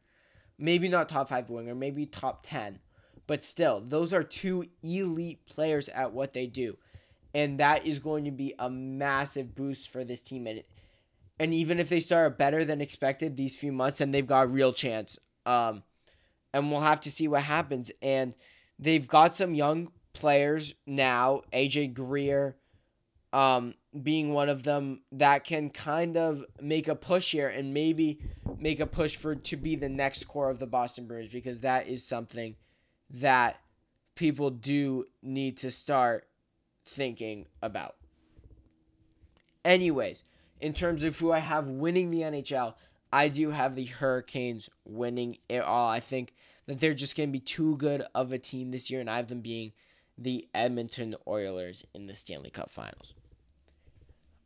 Maybe 0.56 0.88
not 0.88 1.08
top 1.08 1.28
five 1.28 1.50
winger, 1.50 1.74
maybe 1.74 2.06
top 2.06 2.46
10. 2.46 2.78
But 3.26 3.42
still, 3.42 3.80
those 3.80 4.12
are 4.12 4.22
two 4.22 4.66
elite 4.82 5.46
players 5.46 5.88
at 5.90 6.12
what 6.12 6.32
they 6.32 6.46
do. 6.46 6.78
And 7.34 7.58
that 7.58 7.86
is 7.86 7.98
going 7.98 8.24
to 8.24 8.30
be 8.30 8.54
a 8.58 8.70
massive 8.70 9.54
boost 9.54 9.88
for 9.88 10.04
this 10.04 10.20
team. 10.20 10.46
And, 10.46 10.62
and 11.38 11.52
even 11.52 11.80
if 11.80 11.88
they 11.88 12.00
start 12.00 12.38
better 12.38 12.64
than 12.64 12.80
expected 12.80 13.36
these 13.36 13.56
few 13.56 13.72
months, 13.72 13.98
then 13.98 14.10
they've 14.10 14.26
got 14.26 14.42
a 14.42 14.48
real 14.48 14.72
chance. 14.72 15.18
Um, 15.46 15.82
and 16.52 16.70
we'll 16.70 16.80
have 16.80 17.00
to 17.02 17.10
see 17.10 17.26
what 17.26 17.42
happens. 17.42 17.90
And 18.00 18.34
they've 18.78 19.06
got 19.06 19.34
some 19.34 19.54
young 19.54 19.90
players 20.12 20.74
now, 20.86 21.42
AJ 21.52 21.94
Greer 21.94 22.56
um, 23.34 23.74
being 24.00 24.32
one 24.32 24.48
of 24.48 24.62
them 24.62 25.00
that 25.10 25.42
can 25.42 25.68
kind 25.68 26.16
of 26.16 26.44
make 26.60 26.86
a 26.86 26.94
push 26.94 27.32
here 27.32 27.48
and 27.48 27.74
maybe 27.74 28.20
make 28.60 28.78
a 28.78 28.86
push 28.86 29.16
for 29.16 29.34
to 29.34 29.56
be 29.56 29.74
the 29.74 29.88
next 29.88 30.28
core 30.28 30.50
of 30.50 30.60
the 30.60 30.68
Boston 30.68 31.08
Bruins 31.08 31.28
because 31.28 31.60
that 31.60 31.88
is 31.88 32.06
something 32.06 32.54
that 33.10 33.56
people 34.14 34.50
do 34.50 35.06
need 35.20 35.56
to 35.58 35.72
start 35.72 36.28
thinking 36.84 37.46
about. 37.60 37.96
Anyways, 39.64 40.22
in 40.64 40.72
terms 40.72 41.04
of 41.04 41.18
who 41.18 41.30
I 41.30 41.40
have 41.40 41.68
winning 41.68 42.08
the 42.08 42.22
NHL, 42.22 42.72
I 43.12 43.28
do 43.28 43.50
have 43.50 43.74
the 43.74 43.84
Hurricanes 43.84 44.70
winning 44.86 45.36
it 45.46 45.60
all. 45.60 45.90
I 45.90 46.00
think 46.00 46.32
that 46.64 46.80
they're 46.80 46.94
just 46.94 47.18
going 47.18 47.28
to 47.28 47.32
be 47.32 47.38
too 47.38 47.76
good 47.76 48.02
of 48.14 48.32
a 48.32 48.38
team 48.38 48.70
this 48.70 48.90
year, 48.90 48.98
and 48.98 49.10
I 49.10 49.18
have 49.18 49.28
them 49.28 49.42
being 49.42 49.72
the 50.16 50.48
Edmonton 50.54 51.16
Oilers 51.28 51.84
in 51.94 52.06
the 52.06 52.14
Stanley 52.14 52.48
Cup 52.48 52.70
Finals. 52.70 53.12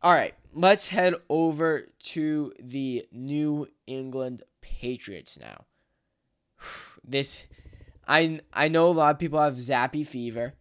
All 0.02 0.12
right, 0.12 0.34
let's 0.52 0.88
head 0.88 1.14
over 1.28 1.86
to 2.00 2.52
the 2.58 3.06
New 3.12 3.68
England 3.86 4.42
Patriots 4.60 5.38
now. 5.40 5.66
This, 7.10 7.46
I 8.06 8.40
I 8.52 8.68
know 8.68 8.88
a 8.88 8.92
lot 8.92 9.14
of 9.14 9.18
people 9.18 9.40
have 9.40 9.54
Zappe 9.54 10.06
fever. 10.06 10.52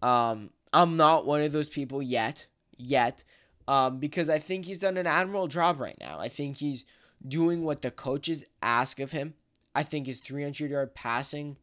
Um, 0.00 0.48
I'm 0.72 0.96
not 0.96 1.26
one 1.26 1.42
of 1.42 1.52
those 1.52 1.68
people 1.68 2.00
yet, 2.00 2.46
yet, 2.78 3.22
um, 3.68 3.98
because 3.98 4.28
I 4.28 4.38
think 4.38 4.64
he's 4.64 4.78
done 4.78 4.96
an 4.96 5.06
admirable 5.06 5.48
job 5.48 5.80
right 5.80 5.98
now. 6.00 6.18
I 6.18 6.28
think 6.28 6.58
he's 6.58 6.84
doing 7.26 7.64
what 7.64 7.82
the 7.82 7.90
coaches 7.90 8.44
ask 8.62 9.00
of 9.00 9.12
him. 9.12 9.34
I 9.74 9.82
think 9.82 10.06
his 10.06 10.20
300 10.20 10.70
yard 10.70 10.94
passing 10.94 11.56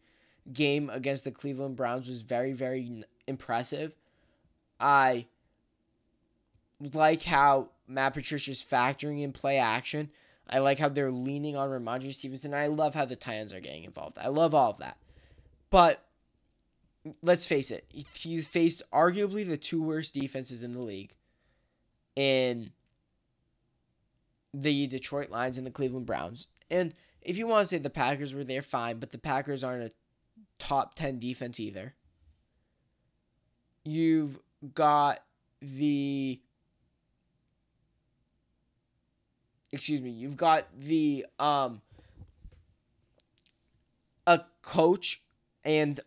game 0.51 0.89
against 0.89 1.23
the 1.23 1.31
Cleveland 1.31 1.75
Browns 1.75 2.07
was 2.07 2.21
very, 2.21 2.53
very 2.53 3.03
impressive. 3.27 3.95
I 4.79 5.25
like 6.93 7.23
how 7.23 7.69
Matt 7.87 8.13
Patricia's 8.13 8.63
factoring 8.63 9.21
in 9.21 9.33
play 9.33 9.57
action. 9.57 10.09
I 10.49 10.59
like 10.59 10.79
how 10.79 10.89
they're 10.89 11.11
leaning 11.11 11.57
on 11.57 11.69
Rhamondre 11.69 12.13
Stevenson. 12.13 12.53
I 12.53 12.67
love 12.67 12.95
how 12.95 13.05
the 13.05 13.15
tight 13.15 13.35
ends 13.35 13.53
are 13.53 13.59
getting 13.59 13.83
involved. 13.83 14.17
I 14.17 14.29
love 14.29 14.53
all 14.53 14.71
of 14.71 14.77
that. 14.77 14.97
But 15.69 16.03
let's 17.21 17.45
face 17.45 17.71
it, 17.71 17.85
he's 18.13 18.47
faced 18.47 18.81
arguably 18.93 19.45
the 19.45 19.57
two 19.57 19.81
worst 19.81 20.13
defenses 20.13 20.63
in 20.63 20.71
the 20.71 20.81
league 20.81 21.15
in 22.17 22.71
the 24.53 24.88
Detroit 24.88 25.29
Lions 25.29 25.57
and 25.57 25.67
the 25.67 25.71
Cleveland 25.71 26.07
Browns. 26.07 26.47
And 26.69 26.95
if 27.21 27.38
you 27.38 27.45
want 27.45 27.69
to 27.69 27.75
say 27.75 27.77
the 27.77 27.91
Packers 27.91 28.33
were 28.33 28.43
there, 28.43 28.63
fine, 28.63 28.97
but 28.97 29.12
the 29.12 29.19
Packers 29.19 29.63
aren't 29.63 29.83
a 29.83 29.91
top 30.57 30.95
10 30.95 31.19
defense 31.19 31.59
either. 31.59 31.93
You've 33.86 34.39
got 34.74 35.19
the. 35.62 36.41
Excuse 39.71 40.01
me. 40.01 40.09
You've 40.09 40.38
got 40.38 40.67
the. 40.77 41.25
um 41.39 41.81
A 44.25 44.41
coach 44.63 45.21
and 45.63 46.00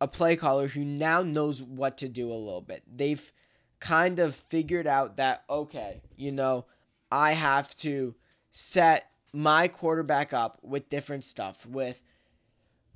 a 0.00 0.06
play 0.06 0.36
caller 0.36 0.68
who 0.68 0.84
now 0.84 1.22
knows 1.22 1.62
what 1.62 1.98
to 1.98 2.08
do 2.08 2.30
a 2.30 2.34
little 2.34 2.60
bit. 2.60 2.84
They've 2.86 3.32
kind 3.80 4.18
of 4.18 4.34
figured 4.34 4.86
out 4.86 5.16
that, 5.16 5.44
okay, 5.48 6.02
you 6.16 6.32
know, 6.32 6.66
I 7.10 7.32
have 7.32 7.76
to 7.78 8.14
set 8.50 9.10
my 9.32 9.68
quarterback 9.68 10.32
up 10.32 10.58
with 10.62 10.88
different 10.88 11.24
stuff, 11.24 11.66
with 11.66 12.00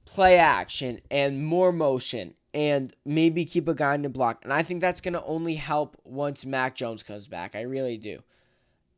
play 0.05 0.39
action 0.39 1.01
and 1.11 1.45
more 1.45 1.73
motion, 1.73 2.35
and 2.53 2.95
maybe 3.05 3.45
keep 3.45 3.69
a 3.69 3.75
guy 3.75 3.95
in 3.95 4.03
the 4.03 4.09
block. 4.09 4.41
And 4.43 4.53
I 4.53 4.63
think 4.63 4.81
that's 4.81 5.01
going 5.01 5.15
to 5.15 5.25
only 5.25 5.55
help 5.55 5.97
once 6.05 6.45
Mac 6.45 6.75
Jones 6.75 7.03
comes 7.03 7.27
back. 7.27 7.55
I 7.55 7.61
really 7.61 7.97
do. 7.97 8.23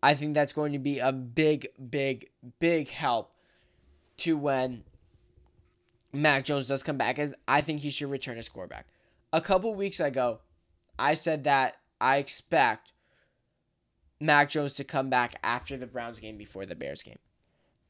I 0.02 0.14
think 0.14 0.34
that's 0.34 0.52
going 0.52 0.72
to 0.72 0.78
be 0.78 0.98
a 0.98 1.12
big, 1.12 1.68
big, 1.90 2.30
big 2.58 2.88
help 2.88 3.32
to 4.18 4.36
when 4.36 4.84
Mac 6.12 6.44
Jones 6.44 6.66
does 6.66 6.82
come 6.82 6.96
back, 6.96 7.18
as 7.18 7.34
I 7.46 7.60
think 7.60 7.80
he 7.80 7.90
should 7.90 8.10
return 8.10 8.38
as 8.38 8.48
quarterback. 8.48 8.86
A 9.32 9.40
couple 9.40 9.74
weeks 9.74 10.00
ago, 10.00 10.40
I 10.98 11.14
said 11.14 11.44
that 11.44 11.76
I 12.00 12.18
expect 12.18 12.92
Mac 14.20 14.50
Jones 14.50 14.74
to 14.74 14.84
come 14.84 15.10
back 15.10 15.38
after 15.42 15.76
the 15.76 15.86
Browns 15.86 16.20
game 16.20 16.36
before 16.36 16.66
the 16.66 16.76
Bears 16.76 17.02
game. 17.02 17.18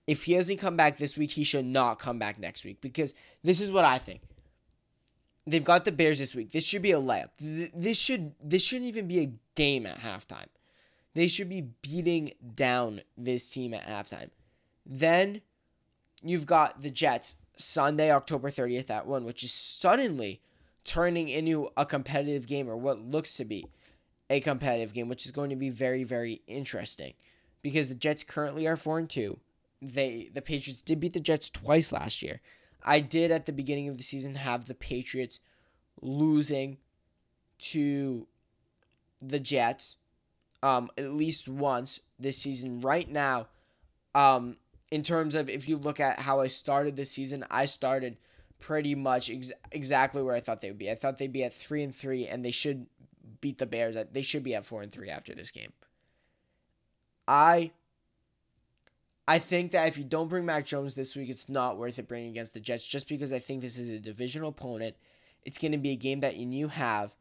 If 0.07 0.25
he 0.25 0.35
doesn't 0.35 0.57
come 0.57 0.77
back 0.77 0.99
this 0.99 1.17
week, 1.17 1.33
he 1.33 1.45
should 1.45 1.65
not 1.65 1.99
come 1.99 2.19
back 2.19 2.39
next 2.39 2.65
week 2.65 2.81
because 2.81 3.15
this 3.45 3.61
is 3.61 3.71
what 3.71 3.85
I 3.85 3.99
think. 3.99 4.23
They've 5.47 5.65
got 5.65 5.85
the 5.85 5.93
Bears 5.93 6.19
this 6.19 6.35
week. 6.35 6.53
This 6.53 6.65
should 6.65 6.83
be 6.83 6.93
a 6.93 7.01
layup. 7.01 7.31
This 7.39 7.99
should 7.99 8.35
this 8.43 8.63
shouldn't 8.63 8.89
even 8.89 9.07
be 9.07 9.21
a 9.21 9.33
game 9.55 9.87
at 9.87 10.01
halftime. 10.01 10.47
They 11.15 11.29
should 11.29 11.49
be 11.49 11.69
beating 11.83 12.33
down 12.55 13.03
this 13.17 13.51
team 13.51 13.75
at 13.75 13.87
halftime. 13.87 14.31
Then 14.87 15.43
you've 16.23 16.47
got 16.47 16.83
the 16.83 16.91
Jets 16.91 17.37
Sunday, 17.57 18.11
October 18.11 18.51
30th 18.51 18.91
at 18.91 19.07
1, 19.07 19.25
which 19.25 19.45
is 19.45 19.53
suddenly 19.53 20.41
turning 20.85 21.29
into 21.29 21.69
a 21.77 21.87
competitive 21.87 22.47
game 22.47 22.69
or 22.69 22.77
what 22.77 23.01
looks 23.01 23.35
to 23.37 23.45
be 23.45 23.67
a 24.29 24.41
competitive 24.41 24.93
game, 24.93 25.09
which 25.09 25.27
is 25.27 25.33
going 25.33 25.51
to 25.51 25.57
be 25.57 25.71
very, 25.71 26.05
very 26.05 26.43
interesting 26.47 27.15
because 27.61 27.89
the 27.89 27.95
Jets 27.95 28.25
currently 28.25 28.67
are 28.67 28.77
4 28.77 28.99
and 28.99 29.11
2. 29.11 29.39
They 29.81 30.31
the 30.33 30.43
Patriots 30.43 30.83
did 30.83 31.01
beat 31.01 31.13
the 31.13 31.21
Jets 31.21 31.51
twice 31.51 31.93
last 31.93 32.23
year. 32.23 32.41
I 32.85 33.01
did 33.01 33.31
at 33.31 33.47
the 33.47 33.53
beginning 33.53 33.89
of 33.89 33.97
the 33.97 34.05
season 34.05 34.35
have 34.35 34.67
the 34.67 34.75
Patriots 34.75 35.41
losing 36.01 36.79
to 37.59 38.27
the 39.21 39.41
Jets 39.41 39.97
um 40.63 40.91
at 40.97 41.13
least 41.13 41.49
once 41.49 42.01
this 42.19 42.39
season. 42.39 42.81
Right 42.81 43.11
now, 43.11 43.49
um 44.15 44.57
in 44.93 45.03
terms 45.03 45.35
of 45.35 45.51
if 45.51 45.69
you 45.69 45.77
look 45.77 45.99
at 45.99 46.21
how 46.21 46.41
I 46.41 46.47
started 46.47 46.97
the 46.97 47.05
season, 47.05 47.45
I 47.51 47.65
started 47.65 48.19
pretty 48.63 48.95
much 48.95 49.29
ex- 49.29 49.53
exactly 49.71 50.23
where 50.23 50.35
I 50.35 50.41
thought 50.41 50.63
they 50.63 50.71
would 50.71 50.79
be. 50.79 50.91
I 50.91 50.95
thought 50.95 51.19
they'd 51.19 51.31
be 51.31 51.45
at 51.45 51.53
3 51.53 51.83
and 51.83 51.95
3 51.95 52.27
and 52.27 52.43
they 52.43 52.51
should 52.51 52.87
beat 53.43 53.59
the 53.59 53.67
Bears. 53.67 53.97
They 54.13 54.23
should 54.23 54.43
be 54.43 54.55
at 54.55 54.65
four 54.65 54.81
and 54.81 54.91
three 54.91 55.11
after 55.11 55.35
this 55.35 55.51
game. 55.51 55.75
I 57.29 57.73
I 59.29 59.39
think 59.39 59.73
that 59.73 59.89
if 59.89 59.99
you 59.99 60.05
don't 60.05 60.29
bring 60.29 60.47
Mac 60.47 60.65
Jones 60.65 60.95
this 60.95 61.15
week, 61.15 61.29
it's 61.29 61.49
not 61.49 61.77
worth 61.77 61.99
it 61.99 62.09
bringing 62.09 62.31
against 62.31 62.55
the 62.55 62.61
Jets 62.61 62.87
just 62.87 63.07
because 63.07 63.33
I 63.33 63.39
think 63.39 63.61
this 63.61 63.79
is 63.79 63.91
a 63.91 63.99
divisional 63.99 64.49
opponent. 64.49 64.97
It's 65.45 65.59
going 65.59 65.73
to 65.73 65.79
be 65.79 65.91
a 65.91 65.97
game 65.97 66.21
that 66.21 66.37
you 66.37 66.69
have. 66.69 67.15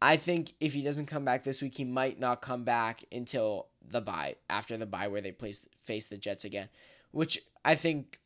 I 0.00 0.16
think 0.16 0.52
if 0.60 0.74
he 0.74 0.82
doesn't 0.82 1.06
come 1.06 1.24
back 1.24 1.42
this 1.42 1.62
week, 1.62 1.76
he 1.76 1.84
might 1.84 2.18
not 2.20 2.42
come 2.42 2.64
back 2.64 3.04
until 3.10 3.68
the 3.86 4.00
bye, 4.00 4.36
after 4.48 4.76
the 4.76 4.86
bye 4.86 5.08
where 5.08 5.20
they 5.20 5.32
place, 5.32 5.66
face 5.82 6.06
the 6.06 6.18
Jets 6.18 6.44
again, 6.44 6.68
which 7.12 7.42
I 7.64 7.74
think 7.74 8.20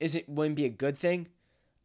isn't 0.00 0.28
wouldn't 0.28 0.56
be 0.56 0.64
a 0.64 0.70
good 0.70 0.96
thing. 0.96 1.28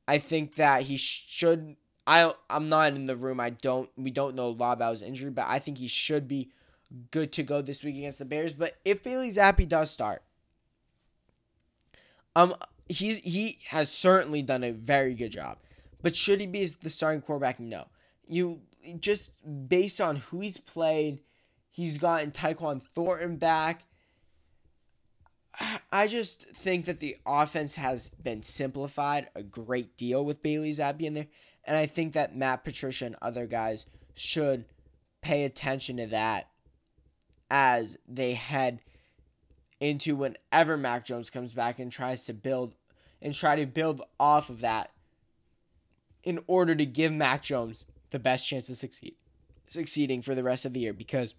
I 0.07 0.17
think 0.17 0.55
that 0.55 0.83
he 0.83 0.97
should. 0.97 1.75
I 2.05 2.33
I'm 2.49 2.69
not 2.69 2.93
in 2.93 3.05
the 3.05 3.15
room. 3.15 3.39
I 3.39 3.49
don't. 3.49 3.89
We 3.97 4.11
don't 4.11 4.35
know 4.35 4.47
a 4.47 4.49
lot 4.49 4.73
about 4.73 4.91
his 4.91 5.01
injury, 5.01 5.31
but 5.31 5.45
I 5.47 5.59
think 5.59 5.77
he 5.77 5.87
should 5.87 6.27
be 6.27 6.51
good 7.11 7.31
to 7.33 7.43
go 7.43 7.61
this 7.61 7.83
week 7.83 7.97
against 7.97 8.19
the 8.19 8.25
Bears. 8.25 8.53
But 8.53 8.77
if 8.85 9.03
Bailey 9.03 9.29
Zappe 9.31 9.67
does 9.67 9.91
start, 9.91 10.23
um, 12.35 12.55
he's 12.87 13.17
he 13.17 13.59
has 13.67 13.91
certainly 13.91 14.41
done 14.41 14.63
a 14.63 14.71
very 14.71 15.13
good 15.13 15.31
job. 15.31 15.57
But 16.01 16.15
should 16.15 16.39
he 16.39 16.47
be 16.47 16.65
the 16.65 16.89
starting 16.89 17.21
quarterback? 17.21 17.59
No. 17.59 17.87
You 18.27 18.61
just 18.99 19.31
based 19.67 19.99
on 19.99 20.17
who 20.17 20.41
he's 20.41 20.57
played, 20.57 21.19
he's 21.71 21.97
gotten 21.97 22.31
Tyquan 22.31 22.81
Thornton 22.81 23.37
back. 23.37 23.83
I 25.91 26.07
just 26.07 26.47
think 26.53 26.85
that 26.85 26.99
the 26.99 27.17
offense 27.25 27.75
has 27.75 28.09
been 28.09 28.43
simplified 28.43 29.29
a 29.35 29.43
great 29.43 29.97
deal 29.97 30.23
with 30.23 30.43
Bailey 30.43 30.71
Zappe 30.71 31.01
in 31.01 31.13
there. 31.13 31.27
And 31.63 31.75
I 31.75 31.85
think 31.85 32.13
that 32.13 32.35
Matt 32.35 32.63
Patricia 32.63 33.05
and 33.05 33.15
other 33.21 33.45
guys 33.45 33.85
should 34.13 34.65
pay 35.21 35.43
attention 35.43 35.97
to 35.97 36.07
that 36.07 36.49
as 37.49 37.97
they 38.07 38.33
head 38.33 38.81
into 39.79 40.15
whenever 40.15 40.77
Mac 40.77 41.05
Jones 41.05 41.29
comes 41.29 41.53
back 41.53 41.79
and 41.79 41.91
tries 41.91 42.23
to 42.25 42.33
build 42.33 42.75
and 43.21 43.33
try 43.33 43.55
to 43.55 43.65
build 43.65 44.01
off 44.19 44.49
of 44.49 44.61
that 44.61 44.91
in 46.23 46.39
order 46.47 46.75
to 46.75 46.85
give 46.85 47.11
Mac 47.11 47.43
Jones 47.43 47.85
the 48.09 48.19
best 48.19 48.47
chance 48.47 48.69
of 48.69 48.77
succeed 48.77 49.15
succeeding 49.69 50.21
for 50.21 50.33
the 50.33 50.43
rest 50.43 50.65
of 50.65 50.73
the 50.73 50.79
year 50.79 50.93
because 50.93 51.35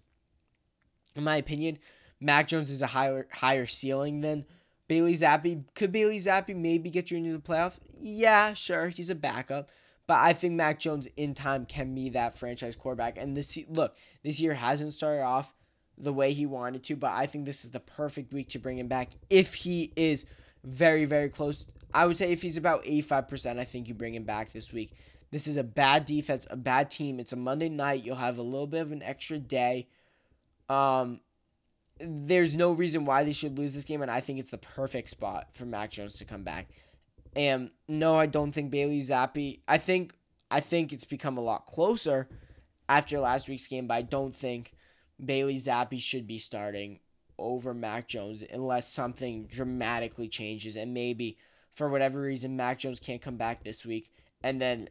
in 1.15 1.23
my 1.23 1.35
opinion 1.35 1.79
Mac 2.21 2.47
Jones 2.47 2.71
is 2.71 2.81
a 2.81 2.87
higher 2.87 3.27
higher 3.31 3.65
ceiling 3.65 4.21
than 4.21 4.45
Bailey 4.87 5.15
Zappe. 5.15 5.63
Could 5.75 5.91
Bailey 5.91 6.17
Zappe 6.17 6.55
maybe 6.55 6.89
get 6.89 7.11
you 7.11 7.17
into 7.17 7.31
the 7.31 7.39
playoff? 7.39 7.75
Yeah, 7.93 8.53
sure, 8.53 8.89
he's 8.89 9.09
a 9.09 9.15
backup. 9.15 9.69
But 10.07 10.21
I 10.21 10.33
think 10.33 10.55
Mac 10.55 10.79
Jones 10.79 11.07
in 11.17 11.35
time 11.35 11.65
can 11.65 11.93
be 11.93 12.09
that 12.09 12.35
franchise 12.35 12.75
quarterback. 12.75 13.17
And 13.17 13.37
this 13.37 13.57
look, 13.69 13.95
this 14.23 14.39
year 14.39 14.55
hasn't 14.55 14.93
started 14.93 15.21
off 15.21 15.53
the 15.99 16.13
way 16.13 16.33
he 16.33 16.45
wanted 16.45 16.83
to, 16.85 16.95
but 16.95 17.11
I 17.11 17.27
think 17.27 17.45
this 17.45 17.63
is 17.63 17.71
the 17.71 17.79
perfect 17.79 18.33
week 18.33 18.49
to 18.49 18.59
bring 18.59 18.79
him 18.79 18.87
back 18.87 19.11
if 19.29 19.53
he 19.53 19.93
is 19.95 20.25
very, 20.63 21.05
very 21.05 21.29
close. 21.29 21.65
I 21.93 22.05
would 22.05 22.17
say 22.17 22.31
if 22.31 22.41
he's 22.41 22.57
about 22.57 22.83
85%, 22.85 23.59
I 23.59 23.65
think 23.65 23.87
you 23.87 23.93
bring 23.93 24.15
him 24.15 24.23
back 24.23 24.51
this 24.51 24.71
week. 24.71 24.93
This 25.31 25.45
is 25.45 25.57
a 25.57 25.63
bad 25.63 26.05
defense, 26.05 26.47
a 26.49 26.57
bad 26.57 26.89
team. 26.89 27.19
It's 27.19 27.33
a 27.33 27.37
Monday 27.37 27.69
night. 27.69 28.03
You'll 28.03 28.15
have 28.15 28.37
a 28.37 28.43
little 28.43 28.67
bit 28.67 28.81
of 28.81 28.91
an 28.91 29.03
extra 29.03 29.37
day. 29.37 29.87
Um, 30.69 31.19
there's 31.99 32.55
no 32.55 32.71
reason 32.71 33.05
why 33.05 33.23
they 33.23 33.31
should 33.31 33.57
lose 33.57 33.73
this 33.73 33.83
game, 33.83 34.01
and 34.01 34.11
I 34.11 34.21
think 34.21 34.39
it's 34.39 34.51
the 34.51 34.57
perfect 34.57 35.09
spot 35.09 35.47
for 35.51 35.65
Mac 35.65 35.91
Jones 35.91 36.15
to 36.17 36.25
come 36.25 36.43
back. 36.43 36.69
And 37.35 37.71
no, 37.87 38.15
I 38.15 38.25
don't 38.25 38.51
think 38.51 38.71
Bailey 38.71 39.01
Zappe. 39.01 39.59
I 39.67 39.77
think 39.77 40.13
I 40.49 40.59
think 40.59 40.91
it's 40.91 41.03
become 41.03 41.37
a 41.37 41.41
lot 41.41 41.65
closer 41.65 42.27
after 42.87 43.19
last 43.19 43.47
week's 43.47 43.67
game, 43.67 43.87
but 43.87 43.93
I 43.95 44.01
don't 44.01 44.35
think 44.35 44.73
Bailey 45.23 45.57
Zappe 45.57 46.01
should 46.01 46.25
be 46.25 46.37
starting 46.37 46.99
over 47.37 47.73
Mac 47.73 48.07
Jones 48.07 48.43
unless 48.51 48.91
something 48.91 49.45
dramatically 49.47 50.27
changes 50.27 50.75
and 50.75 50.93
maybe 50.93 51.37
for 51.73 51.87
whatever 51.87 52.21
reason 52.21 52.55
Mac 52.55 52.79
Jones 52.79 52.99
can't 52.99 53.21
come 53.21 53.37
back 53.37 53.63
this 53.63 53.85
week 53.85 54.11
and 54.43 54.61
then 54.61 54.89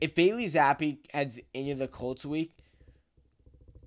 if 0.00 0.14
Bailey 0.14 0.46
Zappe 0.46 0.98
heads 1.12 1.38
into 1.52 1.74
the 1.74 1.88
Colts 1.88 2.24
week 2.24 2.55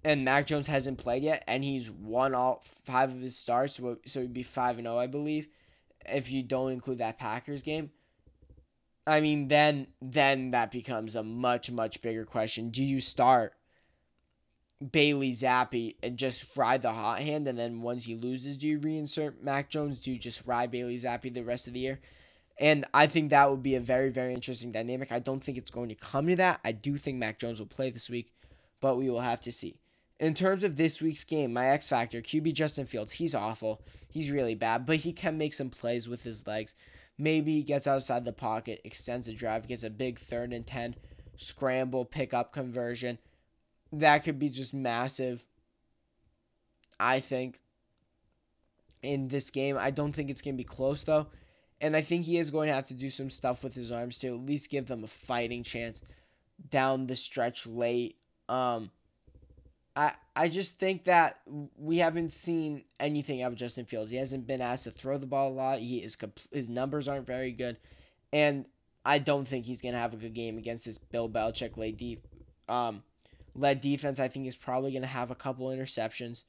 and 0.04 0.26
Mac 0.26 0.48
Jones 0.48 0.68
hasn't 0.68 0.98
played 0.98 1.24
yet 1.24 1.44
and 1.48 1.64
he's 1.64 1.90
won 1.90 2.34
all 2.34 2.64
five 2.86 3.12
of 3.12 3.22
his 3.22 3.38
starts 3.38 3.76
so, 3.76 3.98
so 4.06 4.22
he'd 4.22 4.34
be 4.34 4.44
5 4.44 4.78
and 4.78 4.86
0 4.86 4.98
I 4.98 5.08
believe 5.08 5.48
if 6.06 6.32
you 6.32 6.44
don't 6.44 6.72
include 6.72 7.00
that 7.00 7.20
Packers 7.20 7.62
game 7.62 7.92
I 9.06 9.22
mean 9.22 9.48
then 9.48 9.88
then 10.02 10.52
that 10.52 10.72
becomes 10.72 11.16
a 11.16 11.24
much 11.24 11.72
much 11.72 12.02
bigger 12.02 12.26
question 12.26 12.70
do 12.70 12.84
you 12.84 13.00
start 13.00 13.54
Bailey 14.92 15.32
Zappe 15.32 15.96
and 16.02 16.18
just 16.18 16.56
ride 16.56 16.82
the 16.82 16.94
hot 16.94 17.20
hand, 17.20 17.48
and 17.48 17.60
then 17.60 17.82
once 17.82 18.06
he 18.06 18.16
loses, 18.16 18.58
do 18.58 18.68
you 18.68 18.80
reinsert 18.80 19.42
Mac 19.42 19.70
Jones? 19.70 20.00
Do 20.00 20.12
you 20.12 20.18
just 20.18 20.46
ride 20.48 20.72
Bailey 20.72 20.98
Zappe 20.98 21.34
the 21.34 21.44
rest 21.44 21.68
of 21.68 21.74
the 21.74 21.82
year? 21.82 22.00
And 22.58 22.86
I 22.94 23.08
think 23.08 23.30
that 23.30 23.50
would 23.50 23.64
be 23.64 23.76
a 23.76 23.80
very, 23.80 24.10
very 24.10 24.34
interesting 24.34 24.72
dynamic. 24.72 25.12
I 25.12 25.20
don't 25.20 25.44
think 25.44 25.58
it's 25.58 25.72
going 25.72 25.90
to 25.90 25.96
come 25.96 26.28
to 26.28 26.36
that. 26.38 26.60
I 26.64 26.72
do 26.72 26.98
think 26.98 27.18
Mac 27.18 27.40
Jones 27.40 27.60
will 27.60 27.68
play 27.68 27.90
this 27.90 28.10
week, 28.10 28.34
but 28.82 28.98
we 28.98 29.10
will 29.10 29.22
have 29.22 29.42
to 29.42 29.52
see. 29.52 29.80
In 30.20 30.34
terms 30.34 30.64
of 30.64 30.76
this 30.76 31.02
week's 31.02 31.24
game, 31.24 31.54
my 31.54 31.68
X 31.68 31.88
Factor, 31.88 32.22
QB 32.22 32.54
Justin 32.54 32.86
Fields, 32.86 33.14
he's 33.14 33.34
awful. 33.34 33.82
He's 34.10 34.32
really 34.32 34.56
bad, 34.56 34.86
but 34.86 34.98
he 34.98 35.14
can 35.14 35.38
make 35.38 35.54
some 35.54 35.70
plays 35.70 36.10
with 36.10 36.24
his 36.24 36.46
legs. 36.46 36.76
Maybe 37.18 37.54
he 37.54 37.64
gets 37.64 37.88
outside 37.88 38.26
the 38.26 38.34
pocket, 38.34 38.82
extends 38.84 39.28
the 39.28 39.34
drive, 39.34 39.68
gets 39.68 39.84
a 39.84 39.90
big 39.90 40.20
third 40.20 40.52
and 40.52 40.66
10 40.66 40.96
scramble, 41.38 42.04
pickup 42.04 42.52
conversion 42.52 43.18
that 43.92 44.20
could 44.20 44.40
be 44.40 44.50
just 44.50 44.74
massive. 44.74 45.46
I 47.00 47.20
think 47.20 47.62
in 49.02 49.30
this 49.30 49.50
game. 49.50 49.78
I 49.78 49.92
don't 49.92 50.12
think 50.12 50.30
it's 50.30 50.42
going 50.42 50.56
to 50.56 50.58
be 50.58 50.64
close 50.64 51.04
though. 51.04 51.28
And 51.82 51.96
I 51.96 52.02
think 52.02 52.26
he 52.26 52.38
is 52.38 52.52
going 52.52 52.68
to 52.68 52.74
have 52.74 52.88
to 52.88 52.94
do 52.94 53.10
some 53.10 53.30
stuff 53.30 53.64
with 53.64 53.74
his 53.74 53.92
arms 53.92 54.18
to 54.20 54.28
at 54.28 54.46
least 54.46 54.70
give 54.70 54.88
them 54.88 55.04
a 55.04 55.08
fighting 55.08 55.64
chance 55.64 56.02
down 56.70 57.08
the 57.08 57.16
stretch 57.16 57.66
late. 57.66 58.18
Um 58.50 58.92
I 60.00 60.14
I 60.36 60.48
just 60.48 60.80
think 60.80 61.04
that 61.04 61.42
we 61.78 61.98
haven't 61.98 62.32
seen 62.32 62.86
anything 63.00 63.44
out 63.44 63.52
of 63.52 63.58
Justin 63.58 63.86
Fields. 63.86 64.12
He 64.12 64.18
hasn't 64.18 64.48
been 64.48 64.62
asked 64.62 64.86
to 64.86 64.92
throw 64.92 65.18
the 65.18 65.28
ball 65.28 65.50
a 65.50 65.54
lot. 65.54 65.80
He 65.80 65.98
is 65.98 66.18
his 66.52 66.70
numbers 66.70 67.08
aren't 67.08 67.26
very 67.28 67.52
good, 67.52 67.76
and 68.32 68.66
I 69.06 69.20
don't 69.20 69.46
think 69.46 69.66
he's 69.66 69.82
gonna 69.82 70.00
have 70.00 70.14
a 70.14 70.18
good 70.18 70.34
game 70.34 70.58
against 70.58 70.86
this 70.86 70.98
Bill 70.98 71.28
Belichick 71.30 71.76
late 71.76 71.98
deep 71.98 72.26
um 72.70 73.04
led 73.56 73.82
defense, 73.82 74.20
I 74.20 74.28
think 74.30 74.46
he's 74.46 74.56
probably 74.56 74.98
to 75.00 75.06
have 75.06 75.32
a 75.32 75.36
couple 75.36 75.68
interceptions. 75.68 76.44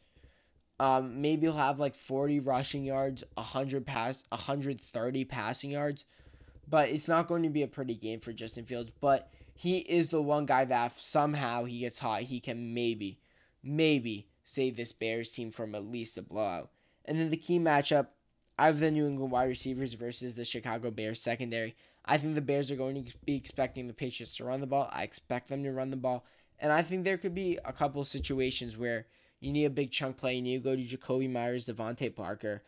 Um, 0.79 1.21
maybe 1.21 1.43
he'll 1.43 1.57
have 1.57 1.79
like 1.79 1.95
40 1.95 2.41
rushing 2.41 2.85
yards, 2.85 3.25
100 3.35 3.85
pass, 3.85 4.25
130 4.31 5.25
passing 5.25 5.73
yards, 5.73 6.07
but 6.69 6.89
it's 6.89 7.09
not 7.09 7.27
going 7.27 7.43
to 7.43 7.51
be 7.51 7.63
a 7.63 7.69
pretty 7.69 7.95
game 7.95 8.21
for 8.21 8.33
Justin 8.33 8.65
Fields. 8.65 8.91
But 9.01 9.31
he 9.55 9.79
is 9.79 10.09
the 10.09 10.23
one 10.23 10.47
guy 10.47 10.65
that 10.65 10.99
somehow 10.99 11.65
he 11.65 11.81
gets 11.81 11.99
hot, 11.99 12.23
he 12.23 12.41
can 12.41 12.73
maybe, 12.73 13.19
maybe 13.63 14.29
save 14.45 14.77
this 14.77 14.93
Bears 14.93 15.31
team 15.31 15.51
from 15.51 15.75
at 15.75 15.85
least 15.85 16.19
a 16.19 16.23
blowout. 16.23 16.71
And 17.05 17.19
then 17.19 17.31
the 17.31 17.37
key 17.37 17.59
matchup, 17.59 18.09
I 18.59 18.67
have 18.67 18.81
the 18.81 18.91
New 18.91 19.07
England 19.07 19.33
wide 19.33 19.49
receivers 19.49 19.95
versus 19.95 20.35
the 20.35 20.45
Chicago 20.45 20.91
Bears 20.91 21.21
secondary. 21.21 21.75
I 22.05 22.19
think 22.19 22.35
the 22.35 22.41
Bears 22.41 22.71
are 22.71 22.77
going 22.77 23.05
to 23.05 23.13
be 23.25 23.37
expecting 23.37 23.87
the 23.87 23.95
Patriots 23.95 24.37
to 24.37 24.45
run 24.45 24.61
the 24.61 24.67
ball. 24.67 24.89
I 24.93 25.03
expect 25.03 25.49
them 25.49 25.63
to 25.65 25.73
run 25.73 25.91
the 25.91 25.97
ball. 25.97 26.25
And 26.59 26.73
I 26.73 26.83
think 26.83 27.05
there 27.05 27.17
could 27.17 27.35
be 27.35 27.59
a 27.65 27.73
couple 27.73 28.05
situations 28.05 28.77
where 28.77 29.07
you 29.41 29.53
need 29.53 29.65
a 29.65 29.71
big 29.71 29.91
chunk 29.91 30.19
play. 30.19 30.37
You 30.37 30.61
go 30.61 30.77
to 30.77 30.83
Jakobi 30.83 31.31
Meyers, 31.31 31.65
DeVante 31.65 32.15
Parker, 32.15 32.63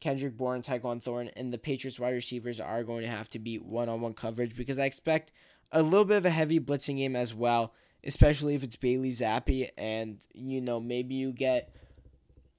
Kendrick 0.00 0.36
Bourne, 0.36 0.62
Tyquan 0.62 1.02
Thorne, 1.02 1.30
and 1.36 1.52
the 1.52 1.58
Patriots 1.58 1.98
wide 1.98 2.14
receivers 2.14 2.60
are 2.60 2.84
going 2.84 3.02
to 3.02 3.08
have 3.08 3.28
to 3.30 3.38
be 3.38 3.56
one 3.56 3.88
on 3.88 4.00
one 4.00 4.14
coverage 4.14 4.56
because 4.56 4.78
I 4.78 4.84
expect 4.84 5.32
a 5.72 5.82
little 5.82 6.04
bit 6.04 6.18
of 6.18 6.26
a 6.26 6.30
heavy 6.30 6.60
blitzing 6.60 6.98
game 6.98 7.16
as 7.16 7.34
well, 7.34 7.74
especially 8.04 8.54
if 8.54 8.62
it's 8.62 8.76
Bailey 8.76 9.10
Zappe 9.10 9.70
and 9.76 10.18
you 10.32 10.60
know 10.60 10.80
maybe 10.80 11.14
you 11.14 11.32
get 11.32 11.72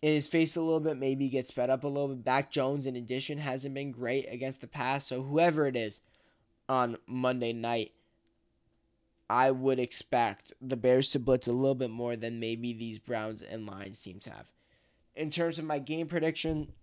in 0.01 0.13
his 0.13 0.27
face 0.27 0.55
a 0.55 0.61
little 0.61 0.79
bit, 0.79 0.97
maybe 0.97 1.25
he 1.25 1.29
gets 1.29 1.49
sped 1.49 1.69
up 1.69 1.83
a 1.83 1.87
little 1.87 2.07
bit. 2.09 2.23
Back 2.23 2.51
Jones, 2.51 2.85
in 2.85 2.95
addition, 2.95 3.37
hasn't 3.37 3.75
been 3.75 3.91
great 3.91 4.31
against 4.31 4.61
the 4.61 4.67
pass, 4.67 5.05
so 5.05 5.23
whoever 5.23 5.67
it 5.67 5.75
is 5.75 6.01
on 6.69 6.97
Monday 7.07 7.51
night 7.51 7.91
I 9.29 9.51
would 9.51 9.79
expect 9.79 10.53
the 10.59 10.75
Bears 10.75 11.11
to 11.11 11.19
blitz 11.19 11.47
a 11.47 11.53
little 11.53 11.75
bit 11.75 11.91
more 11.91 12.15
than 12.15 12.39
maybe 12.39 12.73
these 12.73 12.97
Browns 12.97 13.43
and 13.43 13.67
Lions 13.67 13.99
teams 13.99 14.25
have. 14.25 14.47
In 15.15 15.29
terms 15.29 15.59
of 15.59 15.65
my 15.65 15.77
game 15.77 16.07
prediction, 16.07 16.73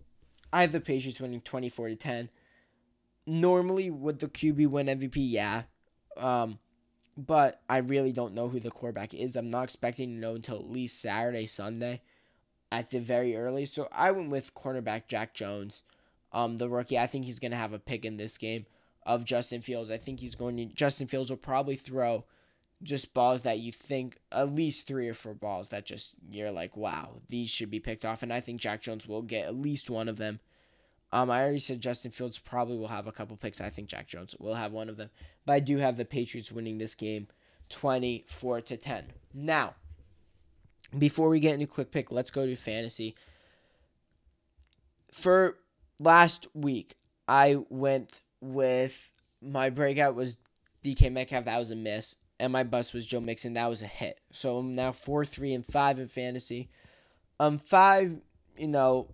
I 0.53 0.61
have 0.61 0.71
the 0.71 0.79
Patriots 0.79 1.19
winning 1.19 1.41
24 1.41 1.89
to 1.89 1.95
10. 1.97 2.29
Normally, 3.25 3.89
would 3.89 4.19
the 4.19 4.27
QB 4.27 4.67
win 4.67 4.87
MVP? 4.87 5.15
Yeah. 5.15 5.63
Um, 6.15 6.59
but 7.17 7.61
I 7.67 7.77
really 7.77 8.11
don't 8.11 8.35
know 8.35 8.47
who 8.47 8.59
the 8.59 8.69
quarterback 8.69 9.13
is. 9.13 9.35
I'm 9.35 9.49
not 9.49 9.63
expecting 9.63 10.09
to 10.09 10.19
know 10.19 10.35
until 10.35 10.57
at 10.57 10.69
least 10.69 11.01
Saturday, 11.01 11.47
Sunday 11.47 12.01
at 12.71 12.91
the 12.91 12.99
very 12.99 13.35
early. 13.35 13.65
So 13.65 13.87
I 13.91 14.11
went 14.11 14.29
with 14.29 14.53
cornerback 14.53 15.07
Jack 15.07 15.33
Jones, 15.33 15.83
um, 16.31 16.57
the 16.57 16.69
rookie. 16.69 16.99
I 16.99 17.07
think 17.07 17.25
he's 17.25 17.39
going 17.39 17.51
to 17.51 17.57
have 17.57 17.73
a 17.73 17.79
pick 17.79 18.05
in 18.05 18.17
this 18.17 18.37
game 18.37 18.67
of 19.05 19.25
Justin 19.25 19.61
Fields. 19.61 19.89
I 19.89 19.97
think 19.97 20.19
he's 20.19 20.35
going 20.35 20.57
to, 20.57 20.65
Justin 20.65 21.07
Fields 21.07 21.29
will 21.29 21.37
probably 21.37 21.75
throw 21.75 22.25
just 22.83 23.15
balls 23.15 23.41
that 23.41 23.57
you 23.57 23.71
think 23.71 24.19
at 24.31 24.53
least 24.53 24.85
three 24.85 25.09
or 25.09 25.13
four 25.15 25.33
balls 25.33 25.69
that 25.69 25.85
just 25.85 26.13
you're 26.29 26.51
like, 26.51 26.77
wow, 26.77 27.21
these 27.29 27.49
should 27.49 27.71
be 27.71 27.79
picked 27.79 28.05
off. 28.05 28.21
And 28.21 28.31
I 28.31 28.39
think 28.39 28.61
Jack 28.61 28.81
Jones 28.81 29.07
will 29.07 29.23
get 29.23 29.47
at 29.47 29.55
least 29.55 29.89
one 29.89 30.07
of 30.07 30.17
them. 30.17 30.39
Um, 31.11 31.31
I 31.31 31.41
already 31.41 31.59
said 31.59 31.79
Justin 31.79 32.11
Fields 32.11 32.37
probably 32.37 32.77
will 32.77 32.89
have 32.89 33.07
a 33.07 33.11
couple 33.11 33.37
picks. 33.37 33.61
I 33.61 33.69
think 33.69 33.87
Jack 33.87 34.07
Jones 34.07 34.35
will 34.39 34.55
have 34.55 34.71
one 34.71 34.89
of 34.89 34.97
them. 34.97 35.09
But 35.45 35.53
I 35.53 35.59
do 35.59 35.77
have 35.77 35.97
the 35.97 36.05
Patriots 36.05 36.51
winning 36.51 36.77
this 36.77 36.95
game 36.95 37.27
24 37.69 38.61
to 38.61 38.77
10. 38.77 39.13
Now, 39.33 39.75
before 40.97 41.29
we 41.29 41.39
get 41.39 41.53
into 41.53 41.67
quick 41.67 41.91
pick, 41.91 42.11
let's 42.11 42.31
go 42.31 42.45
to 42.45 42.55
fantasy. 42.55 43.15
For 45.11 45.57
last 45.99 46.47
week, 46.53 46.95
I 47.27 47.57
went 47.69 48.21
with 48.41 49.09
my 49.41 49.69
breakout 49.69 50.15
was 50.15 50.37
DK 50.83 51.11
Metcalf. 51.11 51.45
That 51.45 51.59
was 51.59 51.71
a 51.71 51.75
miss. 51.75 52.17
And 52.39 52.53
my 52.53 52.63
bust 52.63 52.93
was 52.93 53.05
Joe 53.05 53.19
Mixon. 53.19 53.53
That 53.53 53.69
was 53.69 53.81
a 53.81 53.87
hit. 53.87 54.19
So 54.31 54.57
I'm 54.57 54.73
now 54.73 54.91
4 54.91 55.25
3 55.25 55.53
and 55.53 55.65
5 55.65 55.99
in 55.99 56.07
fantasy. 56.07 56.69
Um, 57.39 57.57
five, 57.57 58.19
you 58.57 58.67
know, 58.67 59.09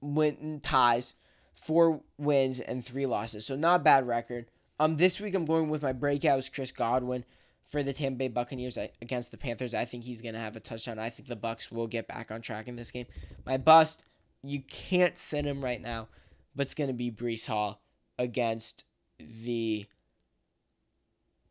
win 0.00 0.60
ties, 0.62 1.14
four 1.54 2.00
wins, 2.16 2.60
and 2.60 2.84
three 2.84 3.06
losses. 3.06 3.46
So 3.46 3.56
not 3.56 3.80
a 3.80 3.84
bad 3.84 4.06
record. 4.06 4.46
Um, 4.80 4.96
this 4.96 5.20
week 5.20 5.34
I'm 5.34 5.44
going 5.44 5.68
with 5.68 5.82
my 5.82 5.92
breakouts, 5.92 6.52
Chris 6.52 6.72
Godwin 6.72 7.24
for 7.68 7.82
the 7.82 7.92
Tampa 7.92 8.18
Bay 8.18 8.28
Buccaneers 8.28 8.78
against 9.02 9.30
the 9.30 9.36
Panthers. 9.36 9.74
I 9.74 9.84
think 9.84 10.04
he's 10.04 10.22
gonna 10.22 10.40
have 10.40 10.56
a 10.56 10.60
touchdown. 10.60 10.98
I 10.98 11.10
think 11.10 11.28
the 11.28 11.36
Bucks 11.36 11.70
will 11.70 11.86
get 11.86 12.08
back 12.08 12.30
on 12.30 12.40
track 12.40 12.68
in 12.68 12.76
this 12.76 12.90
game. 12.90 13.06
My 13.44 13.56
bust, 13.56 14.02
you 14.42 14.62
can't 14.62 15.18
send 15.18 15.46
him 15.46 15.62
right 15.62 15.80
now, 15.80 16.08
but 16.54 16.62
it's 16.62 16.74
gonna 16.74 16.92
be 16.92 17.10
Breece 17.10 17.46
Hall 17.46 17.80
against 18.18 18.84
the 19.18 19.86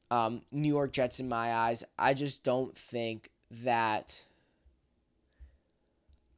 um, 0.10 0.42
New 0.52 0.70
York 0.70 0.92
Jets. 0.92 1.20
In 1.20 1.30
my 1.30 1.54
eyes, 1.54 1.84
I 2.00 2.14
just 2.14 2.44
don't 2.44 2.76
think 2.76 3.30
that. 3.52 4.24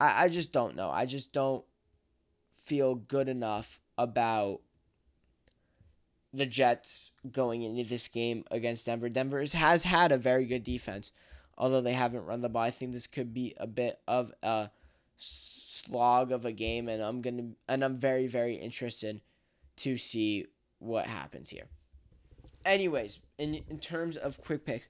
I, 0.02 0.26
I 0.26 0.30
just 0.30 0.52
don't 0.52 0.76
know. 0.76 0.90
I 0.90 1.06
just 1.06 1.32
don't 1.32 1.64
feel 2.70 2.94
good 2.94 3.28
enough 3.28 3.82
about 3.98 4.60
the 6.32 6.46
Jets 6.46 7.10
going 7.32 7.64
into 7.64 7.84
this 7.84 8.08
game 8.08 8.44
against 8.52 8.86
Denver. 8.86 9.10
Denver 9.10 9.44
has 9.54 9.84
had 9.84 10.12
a 10.12 10.20
very 10.20 10.46
good 10.46 10.64
defense, 10.64 11.12
although 11.58 11.82
they 11.82 11.94
haven't 11.94 12.28
run 12.28 12.42
the 12.42 12.48
ball. 12.48 12.62
I 12.62 12.70
think 12.70 12.94
this 12.94 13.08
could 13.08 13.34
be 13.34 13.56
a 13.58 13.66
bit 13.66 14.00
of 14.08 14.32
a 14.44 14.70
slog 15.18 16.32
of 16.32 16.46
a 16.46 16.52
game, 16.52 16.88
and 16.88 17.02
I'm 17.02 17.24
gonna 17.24 17.54
and 17.68 17.84
I'm 17.84 17.98
very 17.98 18.28
very 18.28 18.56
interested 18.56 19.22
to 19.78 19.98
see 19.98 20.46
what 20.78 21.08
happens 21.08 21.50
here. 21.50 21.66
Anyways, 22.64 23.18
in 23.40 23.64
in 23.68 23.80
terms 23.80 24.16
of 24.16 24.40
quick 24.40 24.64
picks, 24.64 24.90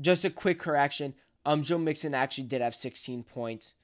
just 0.00 0.24
a 0.24 0.30
quick 0.30 0.60
correction. 0.60 1.14
Um, 1.44 1.62
Joe 1.62 1.78
Mixon 1.78 2.14
actually 2.14 2.48
did 2.48 2.60
have 2.60 2.74
16 2.74 3.22
points 3.22 3.74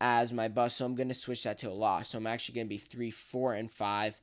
as 0.00 0.32
my 0.32 0.48
bust, 0.48 0.76
so 0.76 0.86
I'm 0.86 0.94
gonna 0.94 1.14
switch 1.14 1.44
that 1.44 1.58
to 1.58 1.70
a 1.70 1.72
loss. 1.72 2.10
So 2.10 2.18
I'm 2.18 2.26
actually 2.26 2.56
gonna 2.56 2.66
be 2.66 2.78
three, 2.78 3.10
four, 3.10 3.54
and 3.54 3.70
five. 3.70 4.20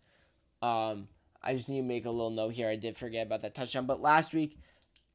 Um, 0.62 1.08
I 1.42 1.54
just 1.54 1.70
need 1.70 1.82
to 1.82 1.88
make 1.88 2.06
a 2.06 2.12
little 2.12 2.32
note 2.32 2.54
here. 2.54 2.70
I 2.70 2.76
did 2.76 2.98
forget 2.98 3.28
about 3.28 3.42
that 3.44 3.56
touchdown. 3.56 3.86
But 3.86 4.02
last 4.02 4.34
week, 4.34 4.58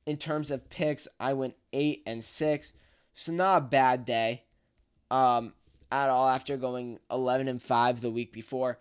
in 0.06 0.16
terms 0.16 0.50
of 0.50 0.70
picks, 0.70 1.06
I 1.20 1.32
went 1.32 1.54
eight 1.72 2.02
and 2.06 2.24
six. 2.24 2.72
So 3.14 3.32
not 3.32 3.58
a 3.58 3.60
bad 3.60 4.04
day 4.04 4.44
um, 5.10 5.52
at 5.90 6.08
all 6.08 6.28
after 6.28 6.56
going 6.56 6.98
11 7.10 7.48
and 7.48 7.62
5 7.62 8.00
the 8.00 8.10
week 8.10 8.32
before. 8.32 8.78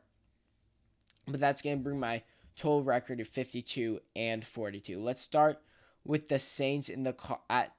But 1.28 1.40
that's 1.40 1.62
going 1.62 1.78
to 1.78 1.84
bring 1.84 2.00
my 2.00 2.24
total 2.56 2.84
record 2.84 3.18
to 3.18 3.26
52 3.26 4.00
and 4.16 4.46
42. 4.46 5.00
Let's 5.00 5.22
start 5.22 5.60
with 6.04 6.30
the 6.30 6.40
Saints 6.40 6.90
in 6.90 7.04
the 7.04 7.16
at 7.50 7.74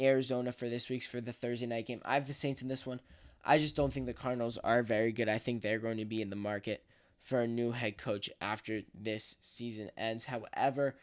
Arizona 0.00 0.52
for 0.52 0.68
this 0.68 0.88
week's 0.88 1.06
for 1.06 1.20
the 1.20 1.32
Thursday 1.32 1.66
night 1.66 1.86
game. 1.86 2.00
I 2.04 2.14
have 2.14 2.26
the 2.26 2.32
Saints 2.32 2.62
in 2.62 2.68
this 2.68 2.86
one. 2.86 3.00
I 3.44 3.58
just 3.58 3.76
don't 3.76 3.92
think 3.92 4.06
the 4.06 4.14
Cardinals 4.14 4.58
are 4.58 4.82
very 4.82 5.12
good. 5.12 5.28
I 5.28 5.38
think 5.38 5.62
they're 5.62 5.78
going 5.78 5.98
to 5.98 6.04
be 6.04 6.20
in 6.20 6.30
the 6.30 6.36
market 6.36 6.84
for 7.22 7.40
a 7.40 7.46
new 7.46 7.72
head 7.72 7.98
coach 7.98 8.30
after 8.40 8.82
this 8.94 9.36
season 9.40 9.90
ends. 9.96 10.26
However, 10.26 10.96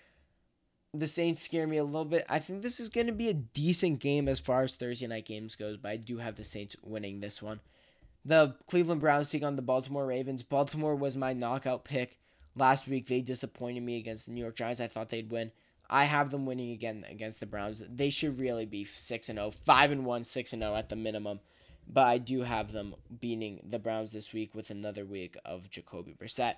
the 0.93 1.07
Saints 1.07 1.41
scare 1.41 1.67
me 1.67 1.77
a 1.77 1.83
little 1.83 2.05
bit. 2.05 2.25
I 2.29 2.39
think 2.39 2.61
this 2.61 2.79
is 2.79 2.89
going 2.89 3.07
to 3.07 3.13
be 3.13 3.29
a 3.29 3.33
decent 3.33 3.99
game 3.99 4.27
as 4.27 4.39
far 4.39 4.63
as 4.63 4.75
Thursday 4.75 5.07
night 5.07 5.25
games 5.25 5.55
goes, 5.55 5.77
but 5.77 5.89
I 5.89 5.97
do 5.97 6.17
have 6.19 6.35
the 6.35 6.43
Saints 6.43 6.75
winning 6.83 7.19
this 7.19 7.41
one. 7.41 7.59
The 8.23 8.55
Cleveland 8.67 9.01
Browns 9.01 9.29
take 9.29 9.43
on 9.43 9.55
the 9.55 9.61
Baltimore 9.61 10.05
Ravens. 10.05 10.41
Baltimore 10.41 10.95
was 10.95 11.15
my 11.15 11.33
knockout 11.33 11.85
pick 11.85 12.17
last 12.55 12.87
week. 12.87 13.07
They 13.07 13.21
disappointed 13.21 13.83
me 13.83 13.97
against 13.97 14.25
the 14.25 14.31
New 14.31 14.41
York 14.41 14.55
Giants. 14.55 14.81
I 14.81 14.87
thought 14.87 15.09
they'd 15.09 15.31
win. 15.31 15.51
I 15.89 16.05
have 16.05 16.31
them 16.31 16.47
winning 16.47 16.71
again 16.71 17.05
against 17.07 17.39
the 17.39 17.45
Browns. 17.45 17.83
They 17.87 18.09
should 18.09 18.39
really 18.39 18.65
be 18.65 18.83
6 18.83 19.29
and 19.29 19.37
0, 19.37 19.51
5 19.51 19.91
and 19.91 20.05
1, 20.05 20.23
6 20.23 20.53
and 20.53 20.61
0 20.63 20.75
at 20.75 20.89
the 20.89 20.95
minimum 20.95 21.39
but 21.87 22.05
I 22.05 22.17
do 22.17 22.41
have 22.41 22.71
them 22.71 22.95
beating 23.19 23.61
the 23.67 23.79
Browns 23.79 24.11
this 24.11 24.33
week 24.33 24.55
with 24.55 24.69
another 24.69 25.05
week 25.05 25.37
of 25.45 25.69
Jacoby 25.69 26.15
Brissett. 26.19 26.55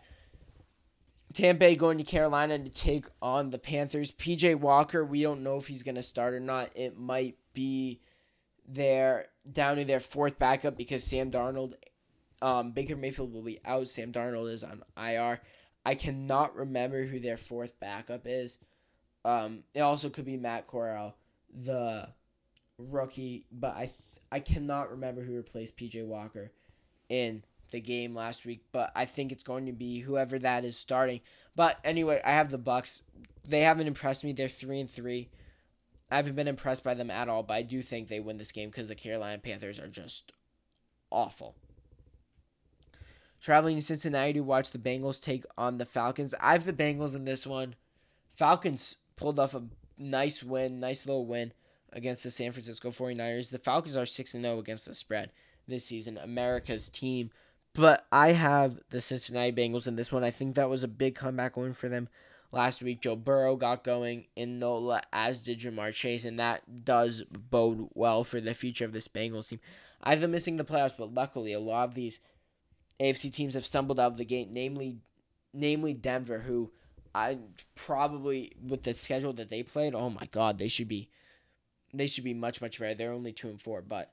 Tampa 1.33 1.59
Bay 1.59 1.75
going 1.75 1.97
to 1.97 2.03
Carolina 2.03 2.57
to 2.57 2.69
take 2.69 3.05
on 3.21 3.49
the 3.49 3.59
Panthers. 3.59 4.11
PJ 4.11 4.55
Walker, 4.55 5.03
we 5.03 5.21
don't 5.21 5.43
know 5.43 5.57
if 5.57 5.67
he's 5.67 5.83
going 5.83 5.95
to 5.95 6.01
start 6.01 6.33
or 6.33 6.39
not. 6.39 6.69
It 6.73 6.97
might 6.97 7.37
be 7.53 7.99
their 8.67 9.27
down 9.51 9.77
to 9.77 9.85
their 9.85 9.99
fourth 9.99 10.39
backup 10.39 10.77
because 10.77 11.03
Sam 11.03 11.31
Darnold, 11.31 11.73
um, 12.41 12.71
Baker 12.71 12.95
Mayfield 12.95 13.33
will 13.33 13.41
be 13.41 13.59
out. 13.65 13.87
Sam 13.87 14.11
Darnold 14.11 14.51
is 14.51 14.63
on 14.63 14.83
IR. 14.97 15.41
I 15.85 15.95
cannot 15.95 16.55
remember 16.55 17.03
who 17.03 17.19
their 17.19 17.37
fourth 17.37 17.79
backup 17.79 18.21
is. 18.25 18.57
Um, 19.23 19.63
it 19.73 19.81
also 19.81 20.09
could 20.09 20.25
be 20.25 20.37
Matt 20.37 20.67
Corral, 20.67 21.15
the 21.53 22.09
rookie, 22.77 23.45
but 23.51 23.75
I 23.75 23.91
I 24.31 24.39
cannot 24.39 24.91
remember 24.91 25.23
who 25.23 25.35
replaced 25.35 25.77
PJ 25.77 26.05
Walker 26.05 26.51
in 27.09 27.43
the 27.71 27.79
game 27.79 28.15
last 28.15 28.45
week, 28.45 28.63
but 28.71 28.91
I 28.95 29.05
think 29.05 29.31
it's 29.31 29.43
going 29.43 29.65
to 29.65 29.71
be 29.71 29.99
whoever 29.99 30.39
that 30.39 30.65
is 30.65 30.77
starting. 30.77 31.21
But 31.55 31.79
anyway, 31.83 32.21
I 32.23 32.31
have 32.31 32.49
the 32.49 32.57
Bucks. 32.57 33.03
They 33.47 33.61
haven't 33.61 33.87
impressed 33.87 34.23
me. 34.23 34.33
They're 34.33 34.49
three 34.49 34.79
and 34.79 34.89
three. 34.89 35.29
I 36.09 36.17
haven't 36.17 36.35
been 36.35 36.47
impressed 36.47 36.83
by 36.83 36.93
them 36.93 37.11
at 37.11 37.27
all, 37.27 37.43
but 37.43 37.55
I 37.55 37.61
do 37.61 37.81
think 37.81 38.07
they 38.07 38.19
win 38.19 38.37
this 38.37 38.51
game 38.51 38.69
because 38.69 38.87
the 38.87 38.95
Carolina 38.95 39.39
Panthers 39.39 39.79
are 39.79 39.89
just 39.89 40.31
awful. 41.11 41.55
Traveling 43.41 43.75
to 43.75 43.81
Cincinnati 43.81 44.33
to 44.33 44.41
watch 44.41 44.71
the 44.71 44.77
Bengals 44.77 45.21
take 45.21 45.43
on 45.57 45.77
the 45.77 45.85
Falcons. 45.85 46.33
I 46.39 46.53
have 46.53 46.65
the 46.65 46.73
Bengals 46.73 47.15
in 47.15 47.25
this 47.25 47.45
one. 47.45 47.75
Falcons 48.35 48.97
pulled 49.15 49.39
off 49.39 49.53
a 49.53 49.63
nice 49.97 50.43
win, 50.43 50.79
nice 50.79 51.05
little 51.05 51.25
win 51.25 51.51
against 51.93 52.23
the 52.23 52.31
San 52.31 52.51
Francisco 52.51 52.89
49ers. 52.89 53.51
The 53.51 53.59
Falcons 53.59 53.95
are 53.95 54.05
6 54.05 54.31
0 54.31 54.59
against 54.59 54.85
the 54.85 54.93
spread 54.93 55.31
this 55.67 55.85
season, 55.85 56.17
America's 56.17 56.89
team. 56.89 57.31
But 57.73 58.07
I 58.11 58.31
have 58.31 58.79
the 58.89 59.01
Cincinnati 59.01 59.51
Bengals 59.51 59.87
in 59.87 59.95
this 59.95 60.11
one. 60.11 60.23
I 60.23 60.31
think 60.31 60.55
that 60.55 60.69
was 60.69 60.83
a 60.83 60.87
big 60.87 61.15
comeback 61.15 61.55
win 61.57 61.73
for 61.73 61.89
them 61.89 62.09
last 62.51 62.81
week. 62.81 63.01
Joe 63.01 63.15
Burrow 63.15 63.55
got 63.55 63.83
going 63.83 64.25
in 64.35 64.57
NOLA, 64.57 65.01
as 65.13 65.41
did 65.41 65.59
Ja'Marr 65.59 65.93
Chase, 65.93 66.25
and 66.25 66.39
that 66.39 66.85
does 66.85 67.23
bode 67.23 67.89
well 67.93 68.23
for 68.23 68.41
the 68.41 68.53
future 68.53 68.85
of 68.85 68.93
this 68.93 69.07
Bengals 69.07 69.49
team. 69.49 69.59
I 70.01 70.11
have 70.11 70.21
them 70.21 70.31
missing 70.31 70.57
the 70.57 70.65
playoffs, 70.65 70.97
but 70.97 71.13
luckily, 71.13 71.53
a 71.53 71.59
lot 71.59 71.89
of 71.89 71.93
these 71.93 72.19
AFC 72.99 73.31
teams 73.31 73.53
have 73.53 73.65
stumbled 73.65 73.99
out 73.99 74.13
of 74.13 74.17
the 74.17 74.25
gate, 74.25 74.49
namely, 74.51 74.97
namely 75.53 75.93
Denver, 75.93 76.39
who 76.39 76.71
I 77.13 77.37
probably 77.75 78.53
with 78.65 78.83
the 78.83 78.93
schedule 78.93 79.33
that 79.33 79.49
they 79.49 79.63
played, 79.63 79.93
oh 79.95 80.09
my 80.09 80.27
God, 80.31 80.57
they 80.57 80.67
should 80.67 80.87
be 80.87 81.09
they 81.93 82.07
should 82.07 82.23
be 82.23 82.33
much 82.33 82.61
much 82.61 82.79
better. 82.79 82.93
They're 82.93 83.11
only 83.11 83.31
two 83.31 83.49
and 83.49 83.61
four, 83.61 83.81
but 83.81 84.11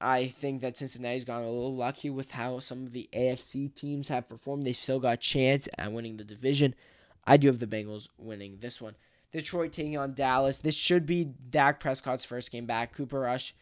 I 0.00 0.26
think 0.26 0.60
that 0.62 0.76
Cincinnati's 0.76 1.24
gone 1.24 1.42
a 1.42 1.50
little 1.50 1.74
lucky 1.74 2.10
with 2.10 2.32
how 2.32 2.58
some 2.58 2.84
of 2.84 2.92
the 2.92 3.08
AFC 3.12 3.72
teams 3.72 4.08
have 4.08 4.28
performed. 4.28 4.64
They 4.64 4.72
still 4.72 4.98
got 4.98 5.14
a 5.14 5.16
chance 5.16 5.68
at 5.78 5.92
winning 5.92 6.16
the 6.16 6.24
division. 6.24 6.74
I 7.24 7.36
do 7.36 7.46
have 7.46 7.60
the 7.60 7.68
Bengals 7.68 8.08
winning 8.18 8.58
this 8.60 8.80
one. 8.80 8.96
Detroit 9.30 9.72
taking 9.72 9.96
on 9.96 10.14
Dallas. 10.14 10.58
This 10.58 10.76
should 10.76 11.06
be 11.06 11.24
Dak 11.24 11.80
Prescott's 11.80 12.24
first 12.24 12.50
game 12.50 12.66
back. 12.66 12.92
Cooper 12.92 13.20
Rush, 13.20 13.54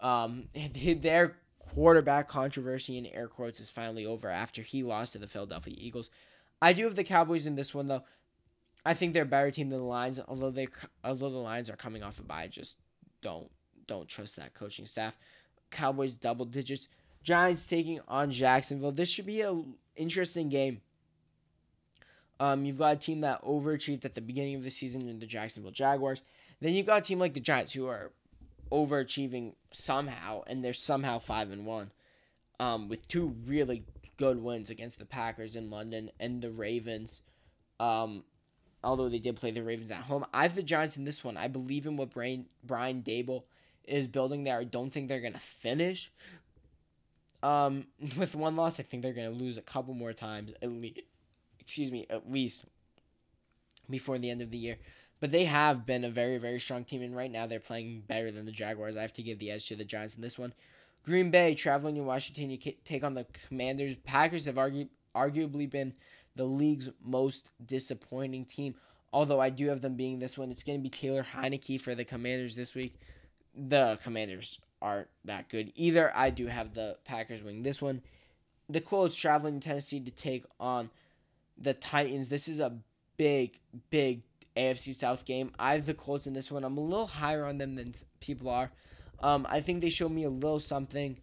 um, 0.00 0.48
their 0.74 1.36
quarterback 1.58 2.28
controversy 2.28 2.98
in 2.98 3.06
air 3.06 3.28
quotes 3.28 3.60
is 3.60 3.70
finally 3.70 4.04
over 4.04 4.30
after 4.30 4.62
he 4.62 4.82
lost 4.82 5.12
to 5.12 5.18
the 5.18 5.28
Philadelphia 5.28 5.74
Eagles. 5.76 6.10
I 6.60 6.72
do 6.72 6.84
have 6.84 6.96
the 6.96 7.04
Cowboys 7.04 7.46
in 7.46 7.56
this 7.56 7.74
one 7.74 7.86
though. 7.86 8.04
I 8.84 8.94
think 8.94 9.12
they're 9.12 9.22
a 9.22 9.26
better 9.26 9.50
team 9.50 9.70
than 9.70 9.78
the 9.78 9.84
Lions. 9.84 10.20
Although 10.26 10.50
they 10.50 10.68
although 11.04 11.30
the 11.30 11.38
Lions 11.38 11.70
are 11.70 11.76
coming 11.76 12.02
off 12.02 12.18
a 12.18 12.22
bye, 12.22 12.48
just 12.48 12.76
don't 13.20 13.50
don't 13.86 14.08
trust 14.08 14.36
that 14.36 14.54
coaching 14.54 14.86
staff. 14.86 15.16
Cowboys 15.70 16.12
double 16.12 16.44
digits. 16.44 16.88
Giants 17.22 17.66
taking 17.66 18.00
on 18.08 18.30
Jacksonville. 18.30 18.92
This 18.92 19.08
should 19.08 19.26
be 19.26 19.40
a 19.42 19.62
interesting 19.96 20.48
game. 20.48 20.80
Um, 22.40 22.64
you've 22.64 22.78
got 22.78 22.96
a 22.96 22.98
team 22.98 23.20
that 23.20 23.42
overachieved 23.44 24.04
at 24.04 24.14
the 24.14 24.20
beginning 24.20 24.56
of 24.56 24.64
the 24.64 24.70
season 24.70 25.08
in 25.08 25.20
the 25.20 25.26
Jacksonville 25.26 25.70
Jaguars. 25.70 26.22
Then 26.60 26.74
you've 26.74 26.86
got 26.86 26.98
a 26.98 27.04
team 27.04 27.20
like 27.20 27.34
the 27.34 27.40
Giants 27.40 27.72
who 27.72 27.86
are 27.86 28.10
overachieving 28.72 29.54
somehow, 29.72 30.42
and 30.48 30.64
they're 30.64 30.72
somehow 30.72 31.20
five 31.20 31.52
and 31.52 31.66
one, 31.66 31.92
um, 32.58 32.88
with 32.88 33.06
two 33.06 33.36
really 33.46 33.84
good 34.16 34.42
wins 34.42 34.70
against 34.70 34.98
the 34.98 35.04
Packers 35.04 35.54
in 35.54 35.70
London 35.70 36.10
and 36.18 36.42
the 36.42 36.50
Ravens. 36.50 37.22
Um, 37.78 38.24
although 38.84 39.08
they 39.08 39.18
did 39.18 39.36
play 39.36 39.50
the 39.50 39.62
Ravens 39.62 39.90
at 39.90 40.02
home. 40.02 40.24
I 40.32 40.42
have 40.42 40.54
the 40.54 40.62
Giants 40.62 40.96
in 40.96 41.04
this 41.04 41.22
one. 41.22 41.36
I 41.36 41.48
believe 41.48 41.86
in 41.86 41.96
what 41.96 42.10
Brian, 42.10 42.46
Brian 42.64 43.02
Daboll 43.02 43.44
is 43.84 44.06
building 44.06 44.44
there. 44.44 44.58
I 44.58 44.64
don't 44.64 44.90
think 44.90 45.08
they're 45.08 45.20
going 45.20 45.32
to 45.32 45.38
finish. 45.38 46.10
Um, 47.42 47.86
with 48.16 48.34
one 48.34 48.56
loss, 48.56 48.80
I 48.80 48.82
think 48.82 49.02
they're 49.02 49.12
going 49.12 49.32
to 49.32 49.44
lose 49.44 49.58
a 49.58 49.62
couple 49.62 49.94
more 49.94 50.12
times 50.12 50.52
at 50.62 50.70
least. 50.70 51.00
Excuse 51.60 51.92
me, 51.92 52.06
at 52.10 52.30
least 52.30 52.64
before 53.88 54.18
the 54.18 54.30
end 54.30 54.42
of 54.42 54.50
the 54.50 54.58
year. 54.58 54.78
But 55.20 55.30
they 55.30 55.44
have 55.44 55.86
been 55.86 56.04
a 56.04 56.10
very, 56.10 56.38
very 56.38 56.58
strong 56.58 56.84
team, 56.84 57.02
and 57.02 57.14
right 57.14 57.30
now 57.30 57.46
they're 57.46 57.60
playing 57.60 58.02
better 58.08 58.32
than 58.32 58.46
the 58.46 58.50
Jaguars. 58.50 58.96
I 58.96 59.02
have 59.02 59.12
to 59.12 59.22
give 59.22 59.38
the 59.38 59.52
edge 59.52 59.68
to 59.68 59.76
the 59.76 59.84
Giants 59.84 60.16
in 60.16 60.22
this 60.22 60.36
one. 60.36 60.52
Green 61.04 61.30
Bay 61.30 61.54
traveling 61.54 61.94
to 61.94 62.02
Washington, 62.02 62.50
you 62.50 62.58
take 62.84 63.04
on 63.04 63.14
the 63.14 63.26
Commanders. 63.46 63.94
Packers 64.04 64.46
have 64.46 64.56
argu- 64.56 64.88
arguably 65.14 65.70
been 65.70 65.94
the 66.36 66.44
league's 66.44 66.90
most 67.04 67.50
disappointing 67.64 68.44
team. 68.44 68.74
Although 69.12 69.40
I 69.40 69.50
do 69.50 69.68
have 69.68 69.82
them 69.82 69.94
being 69.94 70.18
this 70.18 70.38
one, 70.38 70.50
it's 70.50 70.62
going 70.62 70.78
to 70.78 70.82
be 70.82 70.88
Taylor 70.88 71.24
Heinicke 71.34 71.80
for 71.80 71.94
the 71.94 72.04
Commanders 72.04 72.56
this 72.56 72.74
week. 72.74 72.94
The 73.54 73.98
Commanders 74.02 74.58
aren't 74.80 75.08
that 75.24 75.48
good 75.48 75.72
either. 75.76 76.10
I 76.14 76.30
do 76.30 76.46
have 76.46 76.74
the 76.74 76.96
Packers 77.04 77.42
winning 77.42 77.62
this 77.62 77.82
one. 77.82 78.02
The 78.68 78.80
Colts 78.80 79.14
traveling 79.14 79.60
to 79.60 79.68
Tennessee 79.68 80.00
to 80.00 80.10
take 80.10 80.44
on 80.58 80.90
the 81.58 81.74
Titans. 81.74 82.28
This 82.28 82.48
is 82.48 82.58
a 82.58 82.78
big, 83.18 83.58
big 83.90 84.22
AFC 84.56 84.94
South 84.94 85.24
game. 85.24 85.52
I 85.58 85.74
have 85.74 85.86
the 85.86 85.94
Colts 85.94 86.26
in 86.26 86.32
this 86.32 86.50
one. 86.50 86.64
I'm 86.64 86.78
a 86.78 86.80
little 86.80 87.06
higher 87.06 87.44
on 87.44 87.58
them 87.58 87.74
than 87.74 87.92
people 88.20 88.48
are. 88.48 88.70
Um, 89.20 89.46
I 89.48 89.60
think 89.60 89.80
they 89.80 89.88
showed 89.88 90.12
me 90.12 90.24
a 90.24 90.30
little 90.30 90.58
something 90.58 91.18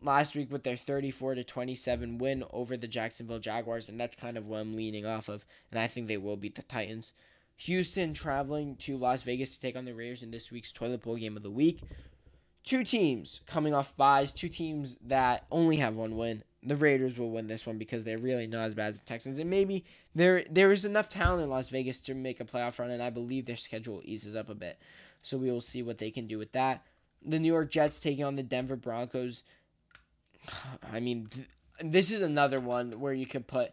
last 0.00 0.34
week 0.36 0.50
with 0.50 0.62
their 0.62 0.76
34 0.76 1.36
to 1.36 1.44
27 1.44 2.18
win 2.18 2.44
over 2.50 2.76
the 2.76 2.88
Jacksonville 2.88 3.38
Jaguars, 3.38 3.88
and 3.88 3.98
that's 3.98 4.16
kind 4.16 4.36
of 4.36 4.46
what 4.46 4.60
I'm 4.60 4.76
leaning 4.76 5.06
off 5.06 5.28
of. 5.28 5.44
And 5.70 5.80
I 5.80 5.86
think 5.86 6.06
they 6.06 6.16
will 6.16 6.36
beat 6.36 6.54
the 6.54 6.62
Titans. 6.62 7.12
Houston 7.56 8.12
traveling 8.12 8.76
to 8.76 8.96
Las 8.96 9.22
Vegas 9.22 9.54
to 9.54 9.60
take 9.60 9.76
on 9.76 9.86
the 9.86 9.94
Raiders 9.94 10.22
in 10.22 10.30
this 10.30 10.52
week's 10.52 10.72
toilet 10.72 11.02
bowl 11.02 11.16
game 11.16 11.36
of 11.36 11.42
the 11.42 11.50
week. 11.50 11.80
Two 12.64 12.84
teams 12.84 13.40
coming 13.46 13.72
off 13.72 13.96
byes, 13.96 14.32
two 14.32 14.48
teams 14.48 14.98
that 15.04 15.46
only 15.50 15.76
have 15.76 15.94
one 15.94 16.16
win. 16.16 16.42
The 16.62 16.76
Raiders 16.76 17.16
will 17.16 17.30
win 17.30 17.46
this 17.46 17.64
one 17.64 17.78
because 17.78 18.02
they're 18.04 18.18
really 18.18 18.46
not 18.46 18.64
as 18.64 18.74
bad 18.74 18.88
as 18.88 18.98
the 18.98 19.06
Texans, 19.06 19.38
and 19.38 19.48
maybe 19.48 19.84
there 20.14 20.44
there 20.50 20.72
is 20.72 20.84
enough 20.84 21.08
talent 21.08 21.44
in 21.44 21.50
Las 21.50 21.68
Vegas 21.68 22.00
to 22.00 22.14
make 22.14 22.40
a 22.40 22.44
playoff 22.44 22.80
run, 22.80 22.90
and 22.90 23.02
I 23.02 23.08
believe 23.08 23.46
their 23.46 23.56
schedule 23.56 24.02
eases 24.04 24.34
up 24.34 24.48
a 24.48 24.54
bit. 24.54 24.80
So 25.22 25.38
we 25.38 25.50
will 25.50 25.60
see 25.60 25.82
what 25.82 25.98
they 25.98 26.10
can 26.10 26.26
do 26.26 26.38
with 26.38 26.52
that 26.52 26.84
the 27.26 27.38
New 27.38 27.52
York 27.52 27.70
Jets 27.70 27.98
taking 27.98 28.24
on 28.24 28.36
the 28.36 28.42
Denver 28.42 28.76
Broncos. 28.76 29.42
I 30.92 31.00
mean, 31.00 31.26
th- 31.26 31.48
this 31.80 32.10
is 32.10 32.22
another 32.22 32.60
one 32.60 33.00
where 33.00 33.12
you 33.12 33.26
could 33.26 33.46
put 33.46 33.72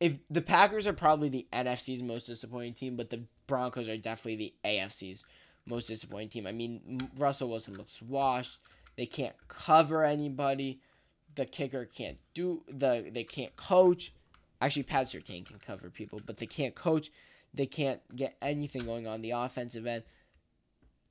if 0.00 0.18
the 0.28 0.42
Packers 0.42 0.86
are 0.86 0.92
probably 0.92 1.28
the 1.28 1.46
NFC's 1.52 2.02
most 2.02 2.26
disappointing 2.26 2.74
team, 2.74 2.96
but 2.96 3.10
the 3.10 3.22
Broncos 3.46 3.88
are 3.88 3.96
definitely 3.96 4.36
the 4.36 4.54
AFC's 4.68 5.24
most 5.66 5.86
disappointing 5.86 6.28
team. 6.28 6.46
I 6.46 6.52
mean, 6.52 7.08
Russell 7.16 7.48
Wilson 7.48 7.76
looks 7.76 8.02
washed. 8.02 8.58
They 8.96 9.06
can't 9.06 9.34
cover 9.48 10.04
anybody. 10.04 10.80
The 11.34 11.46
kicker 11.46 11.84
can't 11.84 12.18
do 12.32 12.62
the 12.68 13.10
they 13.12 13.24
can't 13.24 13.56
coach. 13.56 14.12
Actually, 14.60 14.84
Pat 14.84 15.06
Surtain 15.06 15.44
can 15.44 15.58
cover 15.58 15.90
people, 15.90 16.20
but 16.24 16.38
they 16.38 16.46
can't 16.46 16.74
coach. 16.74 17.10
They 17.52 17.66
can't 17.66 18.00
get 18.14 18.36
anything 18.42 18.84
going 18.84 19.06
on 19.06 19.20
the 19.22 19.32
offensive 19.32 19.86
end. 19.86 20.04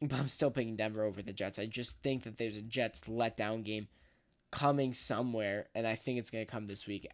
But 0.02 0.19
I'm 0.19 0.28
still 0.28 0.52
picking 0.52 0.76
Denver 0.76 1.04
over 1.04 1.21
the 1.21 1.34
Jets. 1.34 1.60
I 1.60 1.65
just 1.65 1.99
think 2.02 2.23
that 2.23 2.38
there's 2.38 2.58
a 2.58 2.62
Jets 2.62 3.02
letdown 3.02 3.63
game 3.63 3.88
coming 4.53 4.93
somewhere, 4.93 5.67
and 5.73 5.87
I 5.87 5.95
think 5.95 6.19
it's 6.19 6.29
going 6.29 6.45
to 6.45 6.51
come 6.51 6.67
this 6.67 6.85
week 6.85 7.07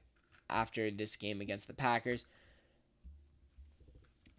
after 0.49 0.91
this 0.91 1.15
game 1.15 1.39
against 1.39 1.67
the 1.67 1.73
Packers. 1.73 2.25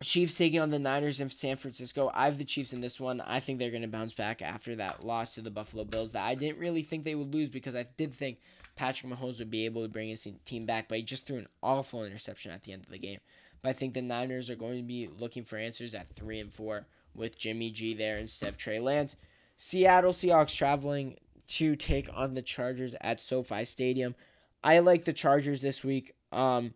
Chiefs 0.03 0.37
taking 0.37 0.61
on 0.61 0.71
the 0.71 0.79
Niners 0.79 1.21
in 1.21 1.31
San 1.31 1.57
Francisco. 1.57 2.11
I 2.15 2.27
have 2.27 2.37
the 2.37 2.45
Chiefs 2.45 2.75
in 2.75 2.83
this 2.83 3.01
one. 3.01 3.23
I 3.23 3.41
think 3.41 3.59
they're 3.59 3.71
going 3.71 3.83
to 3.83 3.89
bounce 3.89 4.13
back 4.13 4.43
after 4.43 4.77
that 4.77 5.05
loss 5.05 5.35
to 5.35 5.41
the 5.41 5.51
Buffalo 5.51 5.85
Bills 5.85 6.13
that 6.13 6.25
I 6.25 6.35
didn't 6.35 6.59
really 6.59 6.83
think 6.83 7.05
they 7.05 7.15
would 7.15 7.35
lose 7.35 7.49
because 7.49 7.75
I 7.75 7.87
did 7.97 8.13
think 8.13 8.39
Patrick 8.77 9.13
Mahomes 9.13 9.39
would 9.39 9.51
be 9.51 9.65
able 9.65 9.83
to 9.83 9.89
bring 9.89 10.09
his 10.09 10.27
team 10.45 10.67
back, 10.67 10.89
but 10.89 10.99
he 10.99 11.05
just 11.05 11.27
threw 11.27 11.39
an 11.39 11.49
awful 11.63 12.05
interception 12.05 12.53
at 12.53 12.65
the 12.65 12.73
end 12.73 12.85
of 12.85 12.91
the 12.91 12.99
game. 12.99 13.21
But 13.63 13.71
I 13.71 13.73
think 13.73 13.95
the 13.95 14.03
Niners 14.03 14.51
are 14.51 14.57
going 14.57 14.77
to 14.77 14.83
be 14.83 15.09
looking 15.19 15.45
for 15.45 15.57
answers 15.57 15.95
at 15.95 16.15
3 16.17 16.41
and 16.41 16.53
4 16.53 16.87
with 17.15 17.39
Jimmy 17.39 17.71
G 17.71 17.95
there 17.95 18.19
instead 18.19 18.49
of 18.49 18.57
Trey 18.57 18.79
Lance. 18.79 19.17
Seattle 19.57 20.13
Seahawks 20.13 20.57
traveling 20.57 21.19
to 21.51 21.75
take 21.75 22.09
on 22.15 22.35
the 22.35 22.43
Chargers 22.43 22.95
at 23.01 23.21
SoFi 23.21 23.65
Stadium. 23.65 24.15
I 24.63 24.79
like 24.79 25.05
the 25.05 25.13
Chargers 25.13 25.61
this 25.61 25.83
week. 25.83 26.15
Um, 26.31 26.75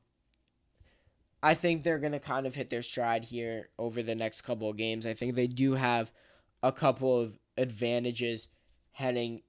I 1.42 1.54
think 1.54 1.82
they're 1.82 1.98
going 1.98 2.12
to 2.12 2.18
kind 2.18 2.46
of 2.46 2.54
hit 2.54 2.70
their 2.70 2.82
stride 2.82 3.24
here 3.24 3.68
over 3.78 4.02
the 4.02 4.14
next 4.14 4.40
couple 4.42 4.70
of 4.70 4.76
games. 4.76 5.06
I 5.06 5.14
think 5.14 5.34
they 5.34 5.46
do 5.46 5.74
have 5.74 6.10
a 6.62 6.72
couple 6.72 7.20
of 7.20 7.38
advantages 7.56 8.48
heading 8.92 9.42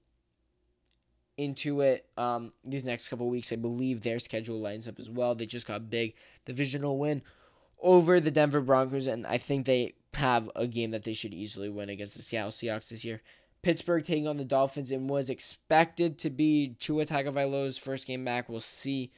into 1.36 1.80
it 1.80 2.06
um, 2.16 2.52
these 2.64 2.84
next 2.84 3.08
couple 3.08 3.28
weeks. 3.28 3.52
I 3.52 3.56
believe 3.56 4.02
their 4.02 4.18
schedule 4.18 4.60
lines 4.60 4.86
up 4.86 4.98
as 4.98 5.10
well. 5.10 5.34
They 5.34 5.46
just 5.46 5.66
got 5.66 5.90
big 5.90 6.14
divisional 6.44 6.98
win 6.98 7.22
over 7.80 8.20
the 8.20 8.30
Denver 8.30 8.60
Broncos, 8.60 9.06
and 9.06 9.26
I 9.26 9.38
think 9.38 9.66
they 9.66 9.94
have 10.14 10.50
a 10.54 10.66
game 10.66 10.92
that 10.92 11.04
they 11.04 11.12
should 11.12 11.34
easily 11.34 11.68
win 11.68 11.88
against 11.88 12.16
the 12.16 12.22
Seattle 12.22 12.50
Seahawks 12.50 12.88
this 12.88 13.04
year. 13.04 13.22
Pittsburgh 13.66 14.04
taking 14.04 14.28
on 14.28 14.36
the 14.36 14.44
Dolphins 14.44 14.92
and 14.92 15.10
was 15.10 15.28
expected 15.28 16.18
to 16.18 16.30
be 16.30 16.76
Tua 16.78 17.04
Tagovailoa's 17.04 17.76
first 17.76 18.06
game 18.06 18.24
back. 18.24 18.48
We'll 18.48 18.60
see 18.60 19.10